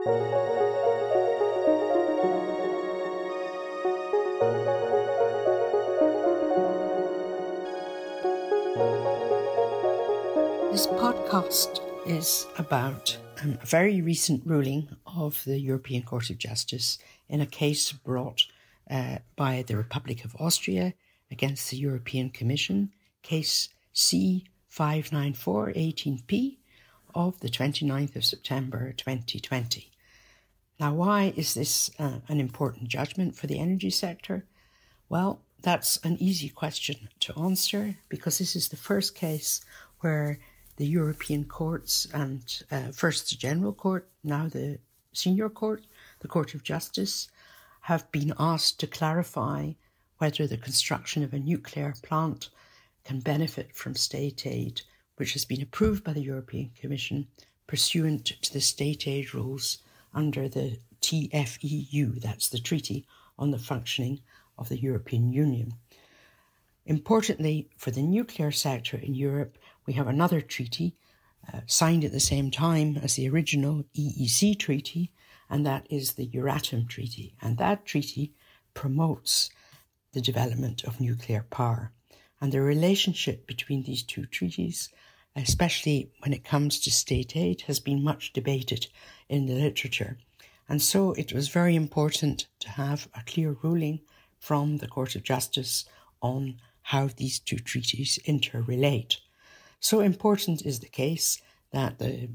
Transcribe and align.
This 0.00 0.08
podcast 10.86 11.80
is 12.06 12.46
about 12.56 13.18
um, 13.42 13.58
a 13.60 13.66
very 13.66 14.00
recent 14.00 14.40
ruling 14.46 14.88
of 15.04 15.44
the 15.44 15.60
European 15.60 16.02
Court 16.02 16.30
of 16.30 16.38
Justice 16.38 16.98
in 17.28 17.42
a 17.42 17.46
case 17.46 17.92
brought 17.92 18.46
uh, 18.90 19.18
by 19.36 19.62
the 19.66 19.76
Republic 19.76 20.24
of 20.24 20.34
Austria 20.36 20.94
against 21.30 21.70
the 21.70 21.76
European 21.76 22.30
Commission, 22.30 22.90
case 23.22 23.68
C59418P 23.94 26.56
of 27.14 27.40
the 27.40 27.48
29th 27.48 28.16
of 28.16 28.24
September 28.24 28.92
2020. 28.92 29.89
Now, 30.80 30.94
why 30.94 31.34
is 31.36 31.52
this 31.52 31.90
uh, 31.98 32.20
an 32.28 32.40
important 32.40 32.88
judgment 32.88 33.36
for 33.36 33.46
the 33.46 33.58
energy 33.58 33.90
sector? 33.90 34.46
Well, 35.10 35.42
that's 35.60 35.98
an 35.98 36.16
easy 36.18 36.48
question 36.48 37.10
to 37.20 37.38
answer 37.38 37.96
because 38.08 38.38
this 38.38 38.56
is 38.56 38.68
the 38.68 38.78
first 38.78 39.14
case 39.14 39.60
where 40.00 40.38
the 40.76 40.86
European 40.86 41.44
courts 41.44 42.08
and 42.14 42.62
uh, 42.70 42.92
first 42.92 43.28
the 43.28 43.36
General 43.36 43.74
Court, 43.74 44.08
now 44.24 44.48
the 44.48 44.78
Senior 45.12 45.50
Court, 45.50 45.84
the 46.20 46.28
Court 46.28 46.54
of 46.54 46.62
Justice, 46.62 47.28
have 47.82 48.10
been 48.10 48.32
asked 48.38 48.80
to 48.80 48.86
clarify 48.86 49.72
whether 50.16 50.46
the 50.46 50.56
construction 50.56 51.22
of 51.22 51.34
a 51.34 51.38
nuclear 51.38 51.92
plant 52.02 52.48
can 53.04 53.20
benefit 53.20 53.74
from 53.74 53.94
state 53.94 54.46
aid, 54.46 54.80
which 55.16 55.34
has 55.34 55.44
been 55.44 55.60
approved 55.60 56.04
by 56.04 56.14
the 56.14 56.22
European 56.22 56.70
Commission 56.80 57.26
pursuant 57.66 58.24
to 58.40 58.52
the 58.54 58.62
state 58.62 59.06
aid 59.06 59.34
rules 59.34 59.82
under 60.14 60.48
the 60.48 60.78
TFEU, 61.00 62.20
that's 62.20 62.48
the 62.48 62.58
Treaty 62.58 63.06
on 63.38 63.50
the 63.50 63.58
Functioning 63.58 64.20
of 64.58 64.68
the 64.68 64.78
European 64.78 65.32
Union. 65.32 65.74
Importantly, 66.86 67.68
for 67.76 67.90
the 67.90 68.02
nuclear 68.02 68.50
sector 68.50 68.96
in 68.96 69.14
Europe, 69.14 69.58
we 69.86 69.94
have 69.94 70.08
another 70.08 70.40
treaty 70.40 70.96
uh, 71.52 71.60
signed 71.66 72.04
at 72.04 72.12
the 72.12 72.20
same 72.20 72.50
time 72.50 72.96
as 72.96 73.14
the 73.14 73.28
original 73.28 73.84
EEC 73.96 74.58
treaty, 74.58 75.12
and 75.48 75.64
that 75.64 75.86
is 75.90 76.12
the 76.12 76.28
Euratom 76.28 76.88
Treaty. 76.88 77.34
And 77.40 77.58
that 77.58 77.86
treaty 77.86 78.34
promotes 78.74 79.50
the 80.12 80.20
development 80.20 80.84
of 80.84 81.00
nuclear 81.00 81.46
power. 81.50 81.92
And 82.40 82.52
the 82.52 82.60
relationship 82.60 83.46
between 83.46 83.82
these 83.82 84.02
two 84.02 84.26
treaties, 84.26 84.88
especially 85.36 86.10
when 86.20 86.32
it 86.32 86.44
comes 86.44 86.80
to 86.80 86.90
state 86.90 87.36
aid, 87.36 87.62
has 87.62 87.80
been 87.80 88.02
much 88.02 88.32
debated 88.32 88.86
in 89.28 89.46
the 89.46 89.54
literature. 89.54 90.18
And 90.68 90.80
so 90.80 91.12
it 91.12 91.32
was 91.32 91.48
very 91.48 91.74
important 91.74 92.46
to 92.60 92.70
have 92.70 93.08
a 93.14 93.22
clear 93.24 93.56
ruling 93.62 94.00
from 94.38 94.78
the 94.78 94.88
Court 94.88 95.16
of 95.16 95.22
Justice 95.22 95.84
on 96.20 96.60
how 96.82 97.08
these 97.08 97.38
two 97.38 97.58
treaties 97.58 98.18
interrelate. 98.26 99.16
So 99.80 100.00
important 100.00 100.66
is 100.66 100.80
the 100.80 100.88
case 100.88 101.40
that 101.72 101.98
the 101.98 102.30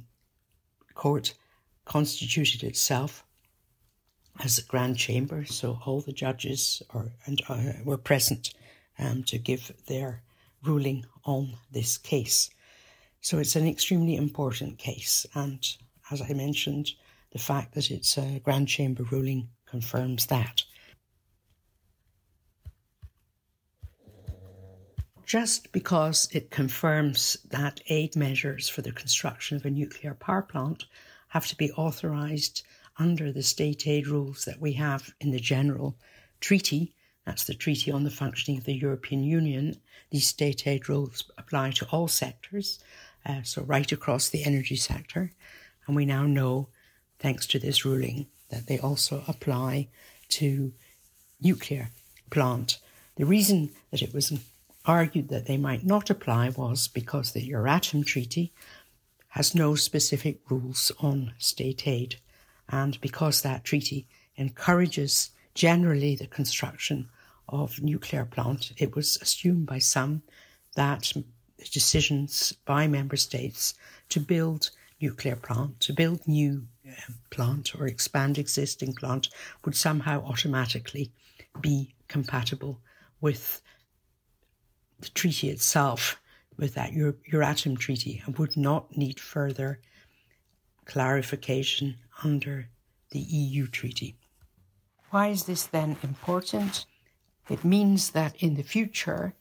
court 0.93 1.33
constituted 1.85 2.63
itself 2.63 3.23
as 4.43 4.57
a 4.57 4.63
grand 4.63 4.97
chamber, 4.97 5.45
so 5.45 5.79
all 5.85 6.01
the 6.01 6.11
judges 6.11 6.81
are, 6.89 7.11
and, 7.25 7.41
uh, 7.47 7.73
were 7.83 7.97
present 7.97 8.53
um, 8.99 9.23
to 9.23 9.37
give 9.37 9.71
their 9.87 10.23
ruling 10.63 11.05
on 11.23 11.53
this 11.71 11.97
case. 11.97 12.49
So 13.25 13.39
it's 13.39 13.55
an 13.55 13.67
extremely 13.67 14.17
important 14.17 14.77
case, 14.77 15.25
and 15.33 15.57
as 16.11 16.21
I 16.21 16.31
mentioned, 16.33 16.91
the 17.31 17.39
fact 17.39 17.73
that 17.73 17.89
it's 17.89 18.19
a 18.19 18.39
grand 18.43 18.67
chamber 18.67 19.01
ruling 19.01 19.49
confirms 19.65 20.27
that. 20.27 20.61
just 25.25 25.71
because 25.71 26.29
it 26.33 26.51
confirms 26.51 27.35
that 27.49 27.81
aid 27.89 28.15
measures 28.15 28.69
for 28.69 28.83
the 28.83 28.91
construction 28.91 29.57
of 29.57 29.65
a 29.65 29.71
nuclear 29.71 30.13
power 30.13 30.43
plant 30.43 30.85
have 31.29 31.47
to 31.47 31.57
be 31.57 31.71
authorised 31.71 32.61
under 32.99 33.31
the 33.31 33.41
state 33.41 33.87
aid 33.87 34.07
rules 34.07 34.45
that 34.45 34.61
we 34.61 34.73
have 34.73 35.15
in 35.19 35.31
the 35.31 35.39
general 35.39 35.97
treaty. 36.41 36.93
That's 37.25 37.45
the 37.45 37.55
Treaty 37.55 37.91
on 37.91 38.03
the 38.03 38.11
Functioning 38.11 38.59
of 38.59 38.65
the 38.65 38.75
European 38.75 39.23
Union. 39.23 39.81
These 40.11 40.27
state 40.27 40.67
aid 40.67 40.87
rules 40.87 41.23
apply 41.39 41.71
to 41.71 41.87
all 41.87 42.07
sectors, 42.07 42.77
uh, 43.25 43.41
so 43.43 43.63
right 43.63 43.91
across 43.91 44.29
the 44.29 44.43
energy 44.43 44.75
sector. 44.75 45.31
And 45.87 45.95
we 45.95 46.05
now 46.05 46.23
know, 46.23 46.69
thanks 47.19 47.45
to 47.47 47.59
this 47.59 47.85
ruling, 47.85 48.27
that 48.49 48.67
they 48.67 48.79
also 48.79 49.23
apply 49.27 49.87
to 50.29 50.73
nuclear 51.41 51.89
plant. 52.29 52.79
The 53.15 53.25
reason 53.25 53.71
that 53.91 54.01
it 54.01 54.13
was 54.13 54.33
argued 54.85 55.29
that 55.29 55.45
they 55.45 55.57
might 55.57 55.85
not 55.85 56.09
apply 56.09 56.49
was 56.49 56.87
because 56.87 57.31
the 57.31 57.49
Euratom 57.49 58.05
Treaty 58.05 58.53
has 59.29 59.55
no 59.55 59.75
specific 59.75 60.39
rules 60.49 60.91
on 60.99 61.33
state 61.37 61.87
aid, 61.87 62.15
and 62.69 62.99
because 63.01 63.41
that 63.41 63.63
treaty 63.63 64.07
encourages 64.37 65.31
generally 65.53 66.15
the 66.15 66.27
construction 66.27 67.09
of 67.49 67.81
nuclear 67.81 68.25
plant, 68.25 68.71
it 68.77 68.95
was 68.95 69.17
assumed 69.21 69.65
by 69.65 69.79
some 69.79 70.21
that 70.75 71.13
decisions 71.57 72.53
by 72.65 72.87
member 72.87 73.15
states 73.15 73.73
to 74.09 74.19
build 74.19 74.71
nuclear 75.01 75.35
plant, 75.35 75.79
to 75.81 75.93
build 75.93 76.27
new 76.27 76.67
uh, 76.87 77.11
plant 77.29 77.75
or 77.75 77.87
expand 77.87 78.37
existing 78.37 78.93
plant 78.93 79.29
would 79.63 79.75
somehow 79.75 80.23
automatically 80.25 81.11
be 81.61 81.93
compatible 82.07 82.79
with 83.21 83.61
the 84.99 85.09
treaty 85.09 85.49
itself 85.49 86.19
with 86.57 86.73
that 86.75 86.91
Euratom 86.93 87.77
Treaty 87.77 88.21
and 88.25 88.37
would 88.37 88.55
not 88.55 88.95
need 88.95 89.19
further 89.19 89.79
clarification 90.85 91.97
under 92.23 92.69
the 93.11 93.19
EU 93.19 93.67
treaty. 93.67 94.15
Why 95.09 95.29
is 95.29 95.45
this 95.45 95.63
then 95.63 95.97
important? 96.01 96.85
It 97.49 97.63
means 97.63 98.11
that 98.11 98.35
in 98.37 98.55
the 98.55 98.63
future, 98.63 99.33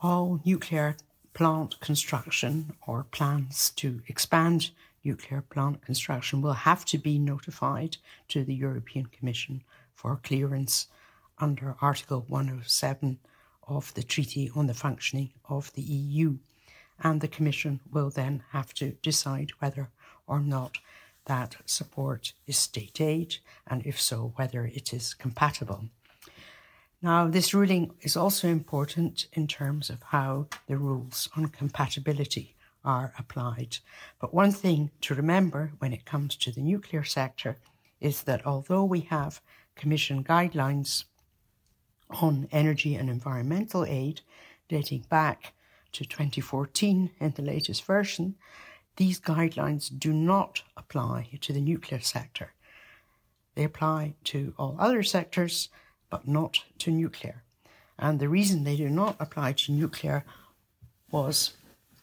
all 0.00 0.40
nuclear 0.44 0.96
plant 1.34 1.80
construction 1.80 2.72
or 2.86 3.04
plans 3.10 3.70
to 3.76 4.00
expand 4.06 4.70
nuclear 5.02 5.42
plant 5.42 5.82
construction 5.82 6.40
will 6.40 6.54
have 6.54 6.84
to 6.86 6.96
be 6.96 7.18
notified 7.18 7.96
to 8.28 8.44
the 8.44 8.54
European 8.54 9.06
Commission 9.06 9.62
for 9.94 10.16
clearance 10.22 10.86
under 11.38 11.76
Article 11.80 12.24
107 12.28 13.18
of 13.66 13.92
the 13.94 14.02
Treaty 14.02 14.50
on 14.54 14.66
the 14.66 14.74
Functioning 14.74 15.30
of 15.48 15.72
the 15.74 15.82
EU. 15.82 16.36
And 17.02 17.20
the 17.20 17.28
Commission 17.28 17.80
will 17.90 18.10
then 18.10 18.44
have 18.52 18.72
to 18.74 18.92
decide 19.02 19.50
whether 19.58 19.90
or 20.26 20.40
not 20.40 20.78
that 21.26 21.56
support 21.66 22.32
is 22.46 22.56
state 22.56 23.00
aid, 23.00 23.36
and 23.66 23.84
if 23.84 24.00
so, 24.00 24.32
whether 24.36 24.66
it 24.66 24.92
is 24.92 25.14
compatible. 25.14 25.86
Now, 27.04 27.28
this 27.28 27.52
ruling 27.52 27.92
is 28.00 28.16
also 28.16 28.48
important 28.48 29.26
in 29.34 29.46
terms 29.46 29.90
of 29.90 30.02
how 30.04 30.46
the 30.68 30.78
rules 30.78 31.28
on 31.36 31.48
compatibility 31.48 32.56
are 32.82 33.12
applied. 33.18 33.76
But 34.18 34.32
one 34.32 34.52
thing 34.52 34.90
to 35.02 35.14
remember 35.14 35.72
when 35.80 35.92
it 35.92 36.06
comes 36.06 36.34
to 36.36 36.50
the 36.50 36.62
nuclear 36.62 37.04
sector 37.04 37.58
is 38.00 38.22
that 38.22 38.46
although 38.46 38.84
we 38.84 39.00
have 39.00 39.42
Commission 39.76 40.24
guidelines 40.24 41.04
on 42.08 42.48
energy 42.50 42.94
and 42.94 43.10
environmental 43.10 43.84
aid 43.84 44.22
dating 44.70 45.04
back 45.10 45.52
to 45.92 46.06
2014 46.06 47.10
in 47.20 47.30
the 47.32 47.42
latest 47.42 47.84
version, 47.84 48.36
these 48.96 49.20
guidelines 49.20 49.90
do 49.98 50.10
not 50.10 50.62
apply 50.74 51.28
to 51.42 51.52
the 51.52 51.60
nuclear 51.60 52.00
sector. 52.00 52.54
They 53.56 53.64
apply 53.64 54.14
to 54.24 54.54
all 54.56 54.76
other 54.78 55.02
sectors, 55.02 55.68
but 56.10 56.26
not 56.28 56.58
to 56.78 56.90
nuclear. 56.90 57.42
And 57.98 58.18
the 58.18 58.28
reason 58.28 58.64
they 58.64 58.76
do 58.76 58.88
not 58.88 59.16
apply 59.20 59.52
to 59.52 59.72
nuclear 59.72 60.24
was, 61.10 61.54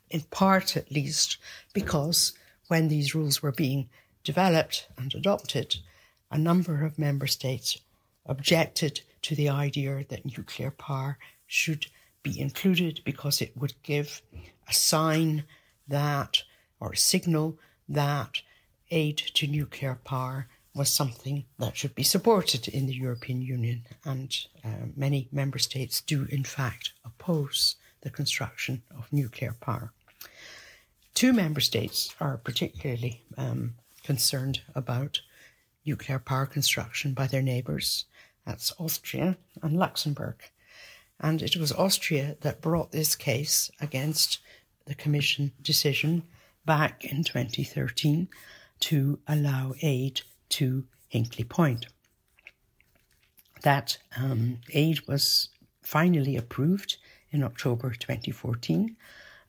in 0.10 0.22
part 0.22 0.78
at 0.78 0.92
least, 0.92 1.38
because 1.74 2.34
when 2.68 2.88
these 2.88 3.14
rules 3.14 3.42
were 3.42 3.52
being 3.52 3.90
developed 4.24 4.88
and 4.98 5.14
adopted, 5.14 5.78
a 6.30 6.38
number 6.38 6.86
of 6.86 6.98
member 6.98 7.28
states 7.28 7.78
objected 8.26 9.02
to 9.24 9.36
the 9.36 9.50
idea 9.50 10.06
that 10.08 10.26
nuclear 10.26 10.72
power 10.72 11.18
should 11.48 11.88
be 12.24 12.40
included 12.40 13.02
because 13.04 13.42
it 13.42 13.56
would 13.58 13.74
give 13.84 14.22
a 14.70 14.74
sign 14.74 15.44
that, 15.88 16.44
or 16.80 16.94
a 16.94 16.98
signal 16.98 17.58
that 17.90 18.42
aid 18.90 19.18
to 19.18 19.48
nuclear 19.48 20.00
power 20.04 20.48
was 20.74 20.92
something 20.92 21.46
that 21.60 21.76
should 21.76 21.96
be 21.96 22.04
supported 22.04 22.68
in 22.68 22.86
the 22.86 22.94
European 22.94 23.42
Union. 23.42 23.84
And 24.06 24.36
uh, 24.64 24.88
many 24.96 25.28
member 25.32 25.60
states 25.60 26.02
do, 26.02 26.28
in 26.30 26.44
fact, 26.44 26.94
oppose 27.04 27.76
the 28.02 28.10
construction 28.10 28.82
of 28.98 29.12
nuclear 29.12 29.56
power. 29.60 29.92
Two 31.14 31.34
member 31.34 31.60
states 31.60 32.16
are 32.20 32.38
particularly 32.38 33.22
um, 33.38 33.76
concerned 34.04 34.62
about 34.74 35.22
nuclear 35.86 36.20
power 36.20 36.46
construction 36.46 37.14
by 37.14 37.28
their 37.28 37.42
neighbours. 37.42 38.06
That's 38.46 38.74
Austria 38.80 39.38
and 39.62 39.78
Luxembourg. 39.78 40.38
And 41.20 41.42
it 41.42 41.58
was 41.58 41.72
Austria 41.72 42.38
that 42.42 42.62
brought 42.62 42.92
this 42.92 43.16
case 43.16 43.70
against 43.80 44.40
the 44.86 44.96
Commission 44.96 45.52
decision 45.62 46.24
back 46.66 47.04
in 47.04 47.24
2013 47.24 48.28
to 48.80 49.20
allow 49.28 49.74
aid 49.82 50.22
to 50.52 50.86
Hinkley 51.14 51.48
Point. 51.48 51.88
That 53.64 53.98
um, 54.18 54.60
aid 54.74 55.08
was 55.08 55.50
finally 55.82 56.36
approved 56.36 56.98
in 57.32 57.44
October 57.44 57.92
2014, 57.92 58.96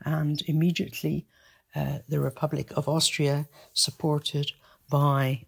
and 0.05 0.43
immediately 0.47 1.27
uh, 1.75 1.99
the 2.09 2.21
Republic 2.21 2.73
of 2.77 2.89
Austria, 2.89 3.49
supported 3.73 4.53
by 4.91 5.45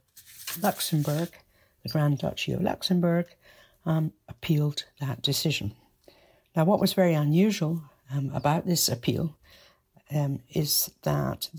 Luxembourg, 0.61 1.31
the 1.83 1.89
Grand 1.89 2.19
Duchy 2.19 2.53
of 2.53 2.63
Luxembourg, 2.63 3.27
um, 3.85 4.13
appealed 4.29 4.85
that 5.01 5.23
decision. 5.23 5.75
Now, 6.57 6.65
what 6.65 6.81
was 6.81 6.93
very 6.95 7.15
unusual 7.15 7.83
um, 8.11 8.31
about 8.35 8.67
this 8.67 8.89
appeal 8.89 9.37
um, 10.15 10.41
is 10.51 10.91
that 11.03 11.51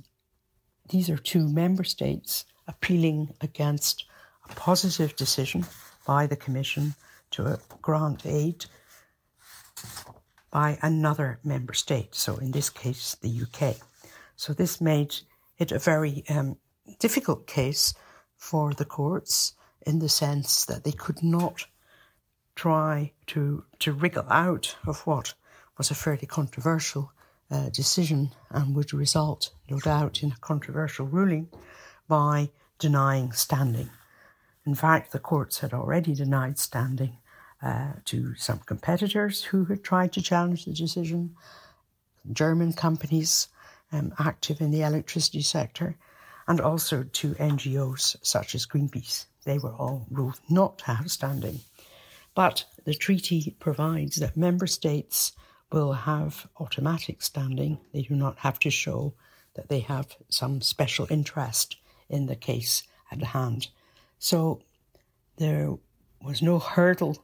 these 0.90 1.10
are 1.10 1.18
two 1.18 1.48
member 1.48 1.84
states 1.84 2.46
appealing 2.68 3.34
against 3.42 4.06
a 4.50 4.54
positive 4.54 5.16
decision 5.16 5.66
by 6.06 6.28
the 6.28 6.36
Commission 6.36 6.96
to 7.32 7.60
grant 7.82 8.26
aid 8.26 8.66
by 10.52 10.78
another 10.82 11.40
member 11.44 11.74
state, 11.74 12.16
so 12.16 12.38
in 12.38 12.52
this 12.52 12.70
case, 12.70 13.16
the 13.22 13.42
UK. 13.42 13.76
So 14.36 14.54
this 14.54 14.80
made 14.80 15.16
it 15.58 15.72
a 15.72 15.80
very 15.80 16.24
um, 16.30 16.58
difficult 17.00 17.48
case 17.48 17.94
for 18.38 18.74
the 18.74 18.86
courts 18.86 19.54
in 19.86 20.00
the 20.00 20.10
sense 20.10 20.66
that 20.66 20.84
they 20.84 20.92
could 20.92 21.22
not 21.22 21.66
try 22.56 23.12
to, 23.28 23.66
to 23.80 23.92
wriggle 23.92 24.26
out 24.30 24.76
of 24.88 25.06
what 25.06 25.34
was 25.78 25.92
a 25.92 25.96
fairly 25.96 26.26
controversial 26.26 27.12
uh, 27.52 27.70
decision 27.70 28.32
and 28.50 28.76
would 28.76 28.94
result, 28.94 29.52
no 29.70 29.80
doubt, 29.80 30.24
in 30.24 30.32
a 30.32 30.38
controversial 30.42 31.06
ruling 31.06 31.50
by 32.08 32.50
denying 32.80 33.32
standing. 33.32 33.90
In 34.66 34.76
fact, 34.76 35.12
the 35.12 35.20
courts 35.20 35.60
had 35.60 35.74
already 35.74 36.14
denied 36.14 36.58
standing 36.58 37.18
uh, 37.62 37.94
to 38.06 38.36
some 38.36 38.60
competitors 38.60 39.44
who 39.44 39.66
had 39.66 39.84
tried 39.84 40.14
to 40.14 40.22
challenge 40.22 40.66
the 40.66 40.74
decision, 40.74 41.36
German 42.32 42.74
companies 42.74 43.48
um, 43.92 44.14
active 44.20 44.62
in 44.62 44.72
the 44.72 44.82
electricity 44.82 45.42
sector, 45.42 45.98
and 46.48 46.60
also 46.60 47.04
to 47.04 47.36
NGOs 47.36 48.18
such 48.22 48.56
as 48.56 48.66
Greenpeace. 48.66 49.26
They 49.46 49.58
were 49.58 49.74
all 49.74 50.06
ruled 50.10 50.40
not 50.50 50.80
to 50.80 50.86
have 50.86 51.12
standing. 51.12 51.60
But 52.34 52.66
the 52.84 52.94
treaty 52.94 53.56
provides 53.60 54.18
that 54.18 54.36
member 54.36 54.68
states 54.68 55.32
will 55.72 55.94
have 55.94 56.48
automatic 56.60 57.22
standing. 57.22 57.80
They 57.94 58.02
do 58.02 58.16
not 58.16 58.40
have 58.40 58.60
to 58.60 58.70
show 58.70 59.14
that 59.56 59.70
they 59.70 59.80
have 59.82 60.16
some 60.30 60.62
special 60.62 61.08
interest 61.10 61.78
in 62.10 62.26
the 62.28 62.36
case 62.36 62.84
at 63.12 63.22
hand. 63.22 63.68
So 64.20 64.62
there 65.38 65.76
was 66.22 66.42
no 66.42 66.60
hurdle 66.60 67.24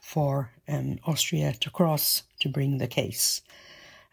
for 0.00 0.50
um, 0.68 0.98
Austria 1.06 1.54
to 1.60 1.70
cross 1.70 2.22
to 2.40 2.48
bring 2.48 2.78
the 2.78 2.86
case. 2.86 3.42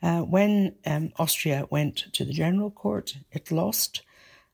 Uh, 0.04 0.22
when 0.22 0.76
um, 0.86 1.12
Austria 1.18 1.66
went 1.70 2.14
to 2.14 2.24
the 2.24 2.34
General 2.34 2.70
Court, 2.70 3.16
it 3.32 3.52
lost 3.52 4.04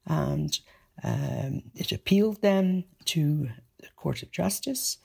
and 0.06 0.60
um, 1.04 1.64
it 1.76 1.92
appealed 1.92 2.42
then 2.42 2.86
to 3.06 3.50
the 3.80 3.90
Court 3.96 4.24
of 4.24 4.32
Justice 4.32 4.98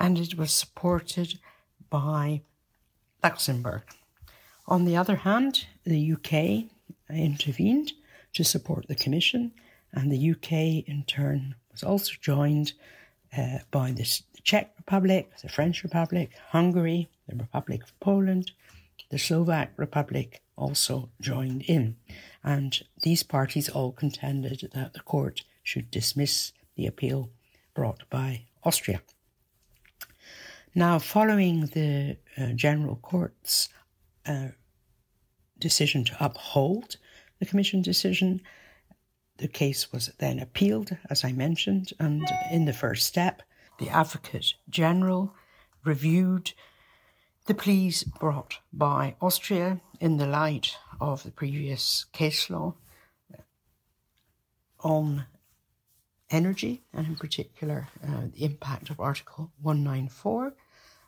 and 0.00 0.18
it 0.18 0.36
was 0.36 0.52
supported 0.52 1.38
by 1.90 2.40
Luxembourg. 3.22 3.82
On 4.66 4.84
the 4.84 4.96
other 4.96 5.16
hand, 5.16 5.66
the 5.84 6.12
UK 6.12 6.70
intervened 7.10 7.92
to 8.34 8.44
support 8.44 8.86
the 8.88 8.94
Commission, 8.94 9.52
and 9.92 10.10
the 10.10 10.30
UK 10.30 10.88
in 10.88 11.04
turn 11.06 11.54
was 11.72 11.82
also 11.82 12.12
joined 12.20 12.72
uh, 13.36 13.58
by 13.70 13.92
the 13.92 14.04
Czech 14.42 14.72
Republic, 14.76 15.30
the 15.42 15.48
French 15.48 15.82
Republic, 15.82 16.30
Hungary, 16.50 17.08
the 17.28 17.36
Republic 17.36 17.82
of 17.82 17.98
Poland, 18.00 18.52
the 19.10 19.18
Slovak 19.18 19.72
Republic 19.76 20.42
also 20.56 21.10
joined 21.20 21.62
in. 21.62 21.96
And 22.42 22.80
these 23.02 23.22
parties 23.22 23.68
all 23.68 23.92
contended 23.92 24.70
that 24.72 24.94
the 24.94 25.00
court 25.00 25.42
should 25.62 25.90
dismiss 25.90 26.52
the 26.76 26.86
appeal 26.86 27.30
brought 27.74 28.08
by 28.10 28.42
Austria. 28.64 29.02
Now, 30.74 30.98
following 30.98 31.66
the 31.66 32.16
uh, 32.38 32.52
General 32.54 32.96
Court's 32.96 33.68
uh, 34.26 34.48
decision 35.58 36.04
to 36.04 36.16
uphold 36.24 36.96
the 37.40 37.46
Commission 37.46 37.82
decision, 37.82 38.42
the 39.38 39.48
case 39.48 39.92
was 39.92 40.12
then 40.18 40.38
appealed, 40.38 40.96
as 41.08 41.24
I 41.24 41.32
mentioned, 41.32 41.92
and 41.98 42.28
in 42.52 42.66
the 42.66 42.72
first 42.72 43.06
step, 43.06 43.42
the 43.78 43.88
Advocate 43.88 44.54
General 44.68 45.34
reviewed 45.84 46.52
the 47.46 47.54
pleas 47.54 48.04
brought 48.04 48.58
by 48.72 49.16
Austria 49.20 49.80
in 49.98 50.18
the 50.18 50.26
light 50.26 50.76
of 51.00 51.22
the 51.22 51.30
previous 51.30 52.04
case 52.12 52.50
law 52.50 52.74
on 54.80 55.24
energy, 56.30 56.82
and 56.92 57.06
in 57.06 57.16
particular 57.16 57.88
uh, 58.06 58.26
the 58.34 58.44
impact 58.44 58.90
of 58.90 59.00
Article 59.00 59.50
194 59.62 60.52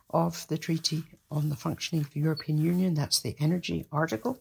of 0.09 0.47
the 0.47 0.57
Treaty 0.57 1.03
on 1.31 1.49
the 1.49 1.55
Functioning 1.55 2.03
of 2.03 2.11
the 2.11 2.19
European 2.19 2.57
Union. 2.57 2.93
That's 2.93 3.19
the 3.19 3.35
energy 3.39 3.85
article. 3.91 4.39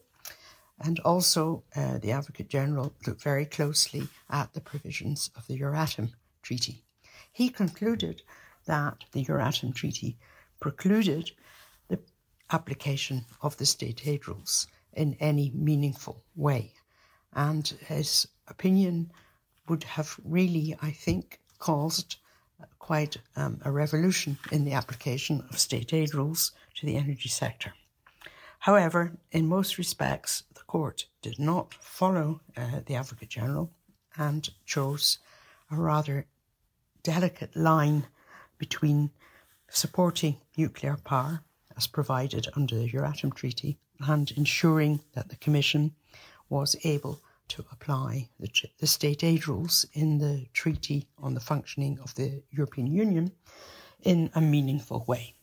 And 0.80 0.98
also, 1.00 1.62
uh, 1.76 1.98
the 1.98 2.12
Advocate 2.12 2.48
General 2.48 2.92
looked 3.06 3.22
very 3.22 3.46
closely 3.46 4.08
at 4.28 4.52
the 4.52 4.60
provisions 4.60 5.30
of 5.36 5.46
the 5.46 5.58
Euratom 5.58 6.12
Treaty. 6.42 6.82
He 7.32 7.48
concluded 7.48 8.22
that 8.66 9.04
the 9.12 9.24
Euratom 9.24 9.74
Treaty 9.74 10.18
precluded 10.60 11.30
the 11.88 12.00
application 12.50 13.24
of 13.40 13.56
the 13.56 13.66
state 13.66 14.06
aid 14.06 14.26
rules 14.28 14.66
in 14.92 15.16
any 15.20 15.50
meaningful 15.54 16.22
way. 16.34 16.72
And 17.32 17.66
his 17.86 18.28
opinion 18.48 19.12
would 19.68 19.84
have 19.84 20.18
really, 20.24 20.76
I 20.82 20.90
think, 20.90 21.40
caused 21.58 22.16
quite 22.78 23.16
um, 23.36 23.60
a 23.64 23.70
revolution 23.70 24.38
in 24.50 24.64
the 24.64 24.72
application 24.72 25.44
of 25.48 25.58
state 25.58 25.92
aid 25.92 26.14
rules 26.14 26.52
to 26.74 26.86
the 26.86 26.96
energy 26.96 27.28
sector. 27.28 27.72
However, 28.62 29.18
in 29.32 29.48
most 29.48 29.76
respects, 29.76 30.44
the 30.54 30.62
court 30.68 31.06
did 31.20 31.40
not 31.40 31.74
follow 31.74 32.42
uh, 32.56 32.82
the 32.86 32.94
Advocate 32.94 33.28
General 33.28 33.72
and 34.16 34.48
chose 34.64 35.18
a 35.68 35.74
rather 35.74 36.26
delicate 37.02 37.56
line 37.56 38.06
between 38.58 39.10
supporting 39.68 40.36
nuclear 40.56 40.96
power 40.96 41.40
as 41.76 41.88
provided 41.88 42.46
under 42.54 42.76
the 42.76 42.88
Euratom 42.88 43.34
Treaty 43.34 43.78
and 43.98 44.30
ensuring 44.30 45.00
that 45.14 45.28
the 45.28 45.42
Commission 45.44 45.96
was 46.48 46.76
able 46.84 47.20
to 47.48 47.64
apply 47.72 48.28
the, 48.38 48.48
the, 48.78 48.86
state 48.86 49.24
aid 49.24 49.48
rules 49.48 49.86
in 49.92 50.18
the 50.18 50.46
Treaty 50.52 51.08
on 51.18 51.34
the 51.34 51.40
Functioning 51.40 51.98
of 51.98 52.14
the 52.14 52.44
European 52.52 52.86
Union 52.86 53.32
in 54.04 54.30
a 54.36 54.40
meaningful 54.40 55.04
way. 55.08 55.34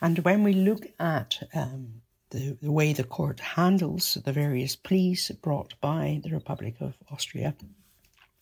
And 0.00 0.20
when 0.20 0.42
we 0.42 0.54
look 0.54 0.86
at 0.98 1.42
um, 1.54 2.00
the, 2.30 2.56
the 2.60 2.72
way 2.72 2.92
the 2.92 3.04
court 3.04 3.40
handles 3.40 4.14
the 4.24 4.32
various 4.32 4.76
pleas 4.76 5.30
brought 5.42 5.74
by 5.80 6.20
the 6.24 6.30
Republic 6.30 6.76
of 6.80 6.94
Austria, 7.10 7.54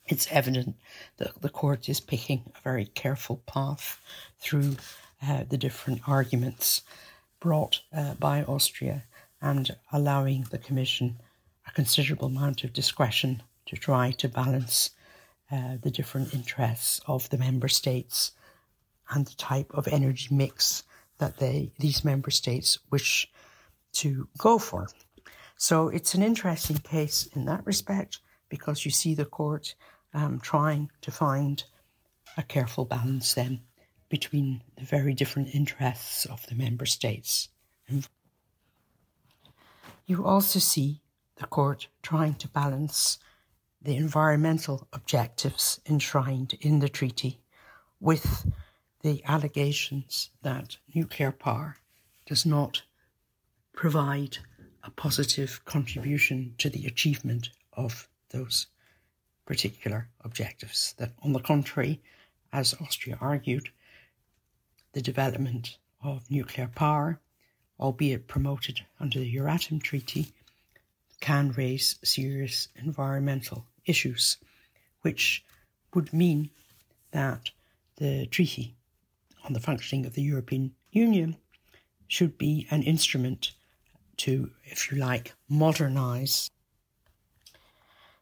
it's 0.07 0.29
evident 0.31 0.77
that 1.17 1.41
the 1.41 1.49
court 1.49 1.89
is 1.89 2.01
picking 2.01 2.43
a 2.55 2.61
very 2.61 2.87
careful 2.87 3.43
path 3.47 4.01
through 4.39 4.77
uh, 5.23 5.45
the 5.49 5.57
different 5.57 6.01
arguments 6.07 6.83
brought 7.41 7.81
uh, 7.93 8.15
by 8.15 8.43
Austria 8.45 9.05
and 9.41 9.77
allowing 9.93 10.47
the 10.51 10.59
Commission 10.59 11.17
a 11.67 11.73
considerable 11.73 12.29
amount 12.29 12.65
of 12.65 12.73
discretion 12.73 13.43
to 13.67 13.77
try 13.77 14.11
to 14.11 14.29
balance 14.29 14.91
uh, 15.51 15.77
the 15.83 15.91
different 15.91 16.35
interests 16.35 17.01
of 17.07 17.29
the 17.31 17.39
member 17.39 17.69
states 17.69 18.33
and 19.11 19.27
the 19.27 19.35
type 19.35 19.71
of 19.75 19.87
energy 19.89 20.29
mix 20.31 20.83
that 21.19 21.39
they 21.39 21.71
these 21.79 22.05
member 22.05 22.31
states 22.31 22.79
wish 22.91 23.31
to 23.95 24.29
go 24.39 24.59
for. 24.59 24.89
So 25.57 25.89
it's 25.89 26.15
an 26.15 26.23
interesting 26.23 26.79
case 26.79 27.27
in 27.35 27.45
that 27.47 27.65
respect 27.65 28.21
because 28.49 28.85
you 28.85 28.91
see 28.91 29.15
the 29.15 29.25
court 29.25 29.75
um, 30.13 30.41
trying 30.41 30.91
to 31.01 31.11
find 31.11 31.65
a 32.37 32.43
careful 32.43 32.85
balance 32.85 33.35
then 33.35 33.61
between 34.09 34.63
the 34.77 34.85
very 34.85 35.15
different 35.15 35.55
interests 35.55 36.25
of 36.27 36.47
the 36.47 36.55
member 36.55 36.87
states. 36.87 37.49
You 40.07 40.27
also 40.27 40.59
see 40.59 41.01
the 41.37 41.47
court 41.47 41.89
trying 42.03 42.35
to 42.35 42.49
balance 42.49 43.19
the 43.81 43.97
environmental 43.97 44.89
objectives 44.93 45.81
enshrined 45.89 46.55
in 46.61 46.81
the 46.81 46.89
treaty 46.89 47.41
with 48.01 48.47
the 49.03 49.23
allegations 49.25 50.31
that 50.43 50.79
nuclear 50.95 51.33
power 51.33 51.77
does 52.27 52.47
not 52.47 52.83
provide 53.75 54.39
a 54.83 54.91
positive 54.91 55.65
contribution 55.65 56.55
to 56.59 56.71
the 56.71 56.87
achievement 56.87 57.51
of 57.73 58.09
those 58.31 58.67
particular 59.47 60.09
objectives. 60.23 60.95
That, 60.99 61.13
on 61.23 61.33
the 61.33 61.41
contrary, 61.41 62.01
as 62.53 62.75
Austria 62.81 63.19
argued, 63.21 63.69
the 64.93 65.03
development 65.03 65.77
of 66.03 66.31
nuclear 66.31 66.69
power, 66.69 67.21
albeit 67.81 68.29
promoted 68.29 68.81
under 69.01 69.19
the 69.19 69.35
Euratom 69.35 69.83
Treaty, 69.83 70.33
can 71.21 71.53
raise 71.53 71.97
serious 72.05 72.69
environmental 72.77 73.67
issues, 73.87 74.37
which 75.03 75.45
would 75.95 76.13
mean 76.13 76.51
that 77.11 77.51
the 77.97 78.27
treaty 78.27 78.75
on 79.45 79.53
the 79.53 79.61
functioning 79.61 80.07
of 80.07 80.15
the 80.15 80.23
European 80.23 80.75
Union 80.91 81.37
should 82.09 82.37
be 82.39 82.67
an 82.71 82.83
instrument 82.83 83.53
to, 84.19 84.51
if 84.65 84.91
you 84.91 84.99
like, 84.99 85.35
modernize. 85.49 86.51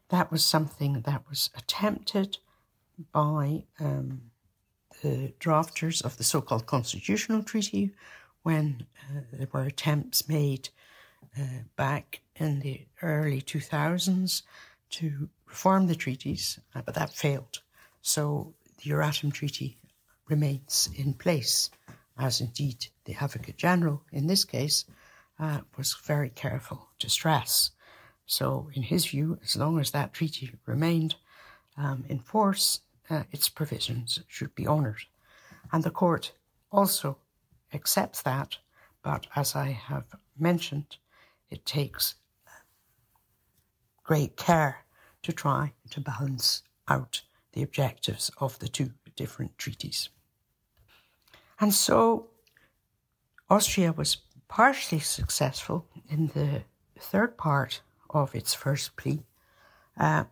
That 0.09 0.31
was 0.31 0.45
something 0.45 1.01
that 1.01 1.23
was 1.29 1.49
attempted 1.55 2.37
by 3.11 3.63
um, 3.79 4.21
the 5.01 5.33
drafters 5.39 6.03
of 6.03 6.17
the 6.17 6.23
so 6.23 6.41
called 6.41 6.65
Constitutional 6.65 7.43
Treaty 7.43 7.91
when 8.43 8.85
uh, 9.09 9.21
there 9.31 9.47
were 9.51 9.63
attempts 9.63 10.27
made 10.29 10.69
uh, 11.39 11.63
back 11.75 12.21
in 12.35 12.59
the 12.59 12.85
early 13.01 13.41
2000s 13.41 14.43
to 14.91 15.29
reform 15.47 15.87
the 15.87 15.95
treaties, 15.95 16.59
uh, 16.75 16.81
but 16.85 16.95
that 16.95 17.13
failed. 17.13 17.61
So 18.01 18.53
the 18.77 18.91
Euratom 18.91 19.33
Treaty 19.33 19.77
remains 20.29 20.89
in 20.95 21.13
place, 21.13 21.69
as 22.17 22.41
indeed 22.41 22.87
the 23.05 23.15
Advocate 23.15 23.57
General 23.57 24.03
in 24.11 24.27
this 24.27 24.45
case 24.45 24.85
uh, 25.43 25.59
was 25.77 25.93
very 26.05 26.29
careful 26.29 26.87
to 26.99 27.09
stress. 27.09 27.71
So, 28.25 28.69
in 28.73 28.83
his 28.83 29.05
view, 29.05 29.37
as 29.43 29.57
long 29.57 29.77
as 29.77 29.91
that 29.91 30.13
treaty 30.13 30.51
remained 30.65 31.15
um, 31.77 32.05
in 32.07 32.19
force, 32.19 32.79
uh, 33.09 33.23
its 33.31 33.49
provisions 33.49 34.23
should 34.27 34.55
be 34.55 34.65
honoured. 34.65 35.03
And 35.73 35.83
the 35.83 35.91
court 35.91 36.31
also 36.71 37.17
accepts 37.73 38.21
that, 38.21 38.57
but 39.03 39.27
as 39.35 39.53
I 39.55 39.71
have 39.71 40.05
mentioned, 40.39 40.95
it 41.49 41.65
takes 41.65 42.15
great 44.03 44.37
care 44.37 44.77
to 45.23 45.33
try 45.33 45.73
to 45.89 45.99
balance 45.99 46.63
out 46.87 47.21
the 47.51 47.63
objectives 47.63 48.31
of 48.37 48.57
the 48.59 48.69
two 48.69 48.91
different 49.17 49.57
treaties. 49.57 50.09
And 51.59 51.73
so 51.73 52.29
Austria 53.49 53.91
was 53.91 54.17
partially 54.47 54.99
successful 54.99 55.85
in 56.09 56.27
the 56.27 56.63
third 56.99 57.37
part 57.37 57.81
of 58.09 58.35
its 58.35 58.53
first 58.53 58.95
plea, 58.95 59.23
uh, 59.99 60.25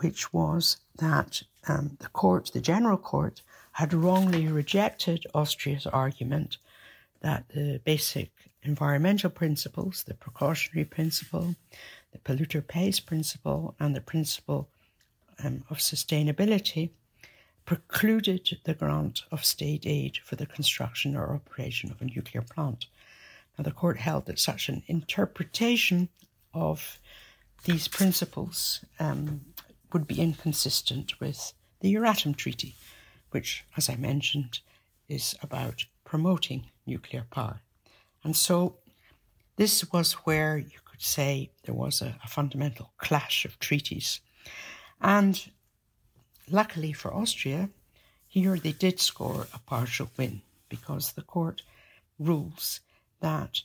which 0.00 0.32
was 0.32 0.78
that 0.96 1.42
um, 1.68 1.96
the 2.00 2.08
court, 2.08 2.50
the 2.52 2.60
General 2.60 2.98
Court, 2.98 3.42
had 3.72 3.94
wrongly 3.94 4.48
rejected 4.48 5.26
Austria's 5.34 5.86
argument 5.86 6.58
that 7.20 7.48
the 7.50 7.80
basic 7.84 8.30
environmental 8.62 9.30
principles, 9.30 10.02
the 10.04 10.14
precautionary 10.14 10.84
principle, 10.84 11.54
the 12.12 12.18
polluter 12.18 12.66
pays 12.66 13.00
principle, 13.00 13.74
and 13.78 13.94
the 13.94 14.00
principle 14.00 14.68
um, 15.44 15.64
of 15.70 15.78
sustainability, 15.78 16.90
precluded 17.64 18.58
the 18.64 18.74
grant 18.74 19.22
of 19.30 19.44
state 19.44 19.86
aid 19.86 20.18
for 20.24 20.36
the 20.36 20.46
construction 20.46 21.14
or 21.14 21.34
operation 21.34 21.90
of 21.90 22.00
a 22.00 22.04
nuclear 22.04 22.42
plant. 22.42 22.86
Now, 23.58 23.64
the 23.64 23.72
court 23.72 23.98
held 23.98 24.26
that 24.26 24.38
such 24.38 24.68
an 24.68 24.84
interpretation 24.86 26.08
of 26.54 27.00
these 27.64 27.88
principles 27.88 28.84
um, 29.00 29.40
would 29.92 30.06
be 30.06 30.20
inconsistent 30.20 31.18
with 31.18 31.52
the 31.80 31.92
Euratom 31.92 32.36
Treaty, 32.36 32.76
which, 33.30 33.64
as 33.76 33.90
I 33.90 33.96
mentioned, 33.96 34.60
is 35.08 35.34
about 35.42 35.84
promoting 36.04 36.66
nuclear 36.86 37.26
power. 37.30 37.60
And 38.22 38.36
so 38.36 38.76
this 39.56 39.92
was 39.92 40.12
where 40.12 40.56
you 40.56 40.78
could 40.84 41.02
say 41.02 41.50
there 41.64 41.74
was 41.74 42.00
a, 42.00 42.16
a 42.24 42.28
fundamental 42.28 42.92
clash 42.98 43.44
of 43.44 43.58
treaties. 43.58 44.20
And 45.00 45.50
luckily 46.48 46.92
for 46.92 47.12
Austria, 47.12 47.70
here 48.28 48.56
they 48.56 48.72
did 48.72 49.00
score 49.00 49.48
a 49.52 49.58
partial 49.58 50.10
win 50.16 50.42
because 50.68 51.12
the 51.12 51.22
court 51.22 51.62
rules 52.18 52.80
that 53.20 53.60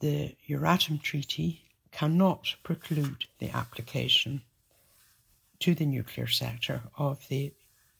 the 0.00 0.36
Euratom 0.48 1.00
Treaty 1.00 1.62
cannot 1.90 2.56
preclude 2.62 3.26
the 3.38 3.50
application 3.50 4.42
to 5.60 5.74
the 5.74 5.86
nuclear 5.86 6.26
sector 6.26 6.82
of 6.98 7.28
the 7.28 7.52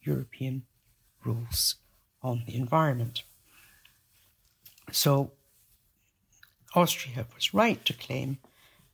European 0.03 0.65
rules 1.25 1.77
on 2.23 2.43
the 2.47 2.57
environment. 2.57 3.23
So 4.91 5.33
Austria 6.75 7.27
was 7.35 7.55
right 7.55 7.85
to 7.85 7.93
claim 7.93 8.39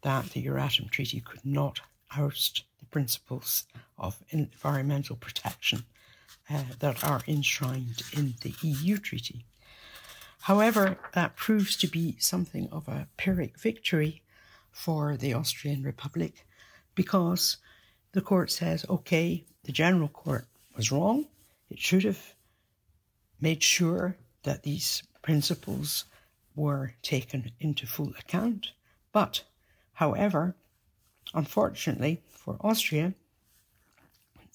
that 0.02 0.30
the 0.30 0.44
Euratom 0.44 0.90
Treaty 0.90 1.20
could 1.20 1.44
not 1.44 1.80
oust 2.16 2.64
the 2.78 2.86
principles 2.86 3.64
of 3.98 4.22
environmental 4.30 5.16
protection 5.16 5.84
uh, 6.50 6.62
that 6.78 7.04
are 7.04 7.22
enshrined 7.26 8.02
in 8.12 8.34
the 8.42 8.54
EU 8.62 8.98
treaty. 8.98 9.44
However, 10.42 10.98
that 11.12 11.36
proves 11.36 11.76
to 11.76 11.86
be 11.86 12.16
something 12.18 12.68
of 12.70 12.88
a 12.88 13.08
Pyrrhic 13.16 13.58
victory 13.58 14.22
for 14.70 15.16
the 15.16 15.34
Austrian 15.34 15.82
Republic 15.82 16.46
because 16.94 17.58
the 18.12 18.20
court 18.20 18.50
says, 18.50 18.86
okay, 18.88 19.44
the 19.64 19.72
General 19.72 20.08
Court 20.08 20.46
was 20.76 20.90
wrong. 20.90 21.26
It 21.70 21.78
should 21.78 22.04
have 22.04 22.34
made 23.40 23.62
sure 23.62 24.16
that 24.44 24.62
these 24.62 25.02
principles 25.22 26.04
were 26.54 26.94
taken 27.02 27.52
into 27.60 27.86
full 27.86 28.12
account. 28.18 28.72
But, 29.12 29.44
however, 29.92 30.56
unfortunately 31.34 32.22
for 32.30 32.56
Austria, 32.60 33.14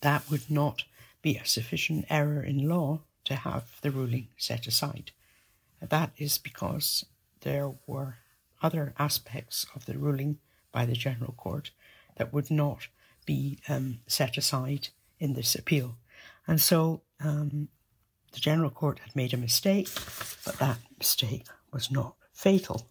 that 0.01 0.29
would 0.29 0.49
not 0.49 0.83
be 1.21 1.37
a 1.37 1.45
sufficient 1.45 2.05
error 2.09 2.41
in 2.41 2.67
law 2.67 3.01
to 3.25 3.35
have 3.35 3.79
the 3.81 3.91
ruling 3.91 4.27
set 4.37 4.67
aside. 4.67 5.11
That 5.89 6.11
is 6.17 6.37
because 6.37 7.05
there 7.41 7.71
were 7.85 8.17
other 8.61 8.93
aspects 8.97 9.65
of 9.75 9.85
the 9.85 9.97
ruling 9.97 10.39
by 10.71 10.85
the 10.85 10.93
General 10.93 11.33
Court 11.33 11.71
that 12.17 12.33
would 12.33 12.49
not 12.49 12.87
be 13.25 13.59
um, 13.67 13.99
set 14.07 14.37
aside 14.37 14.89
in 15.19 15.33
this 15.33 15.55
appeal. 15.55 15.97
And 16.47 16.59
so 16.59 17.01
um, 17.19 17.69
the 18.31 18.39
General 18.39 18.69
Court 18.69 18.99
had 18.99 19.15
made 19.15 19.33
a 19.33 19.37
mistake, 19.37 19.89
but 20.45 20.57
that 20.59 20.79
mistake 20.97 21.47
was 21.71 21.91
not 21.91 22.15
fatal. 22.33 22.89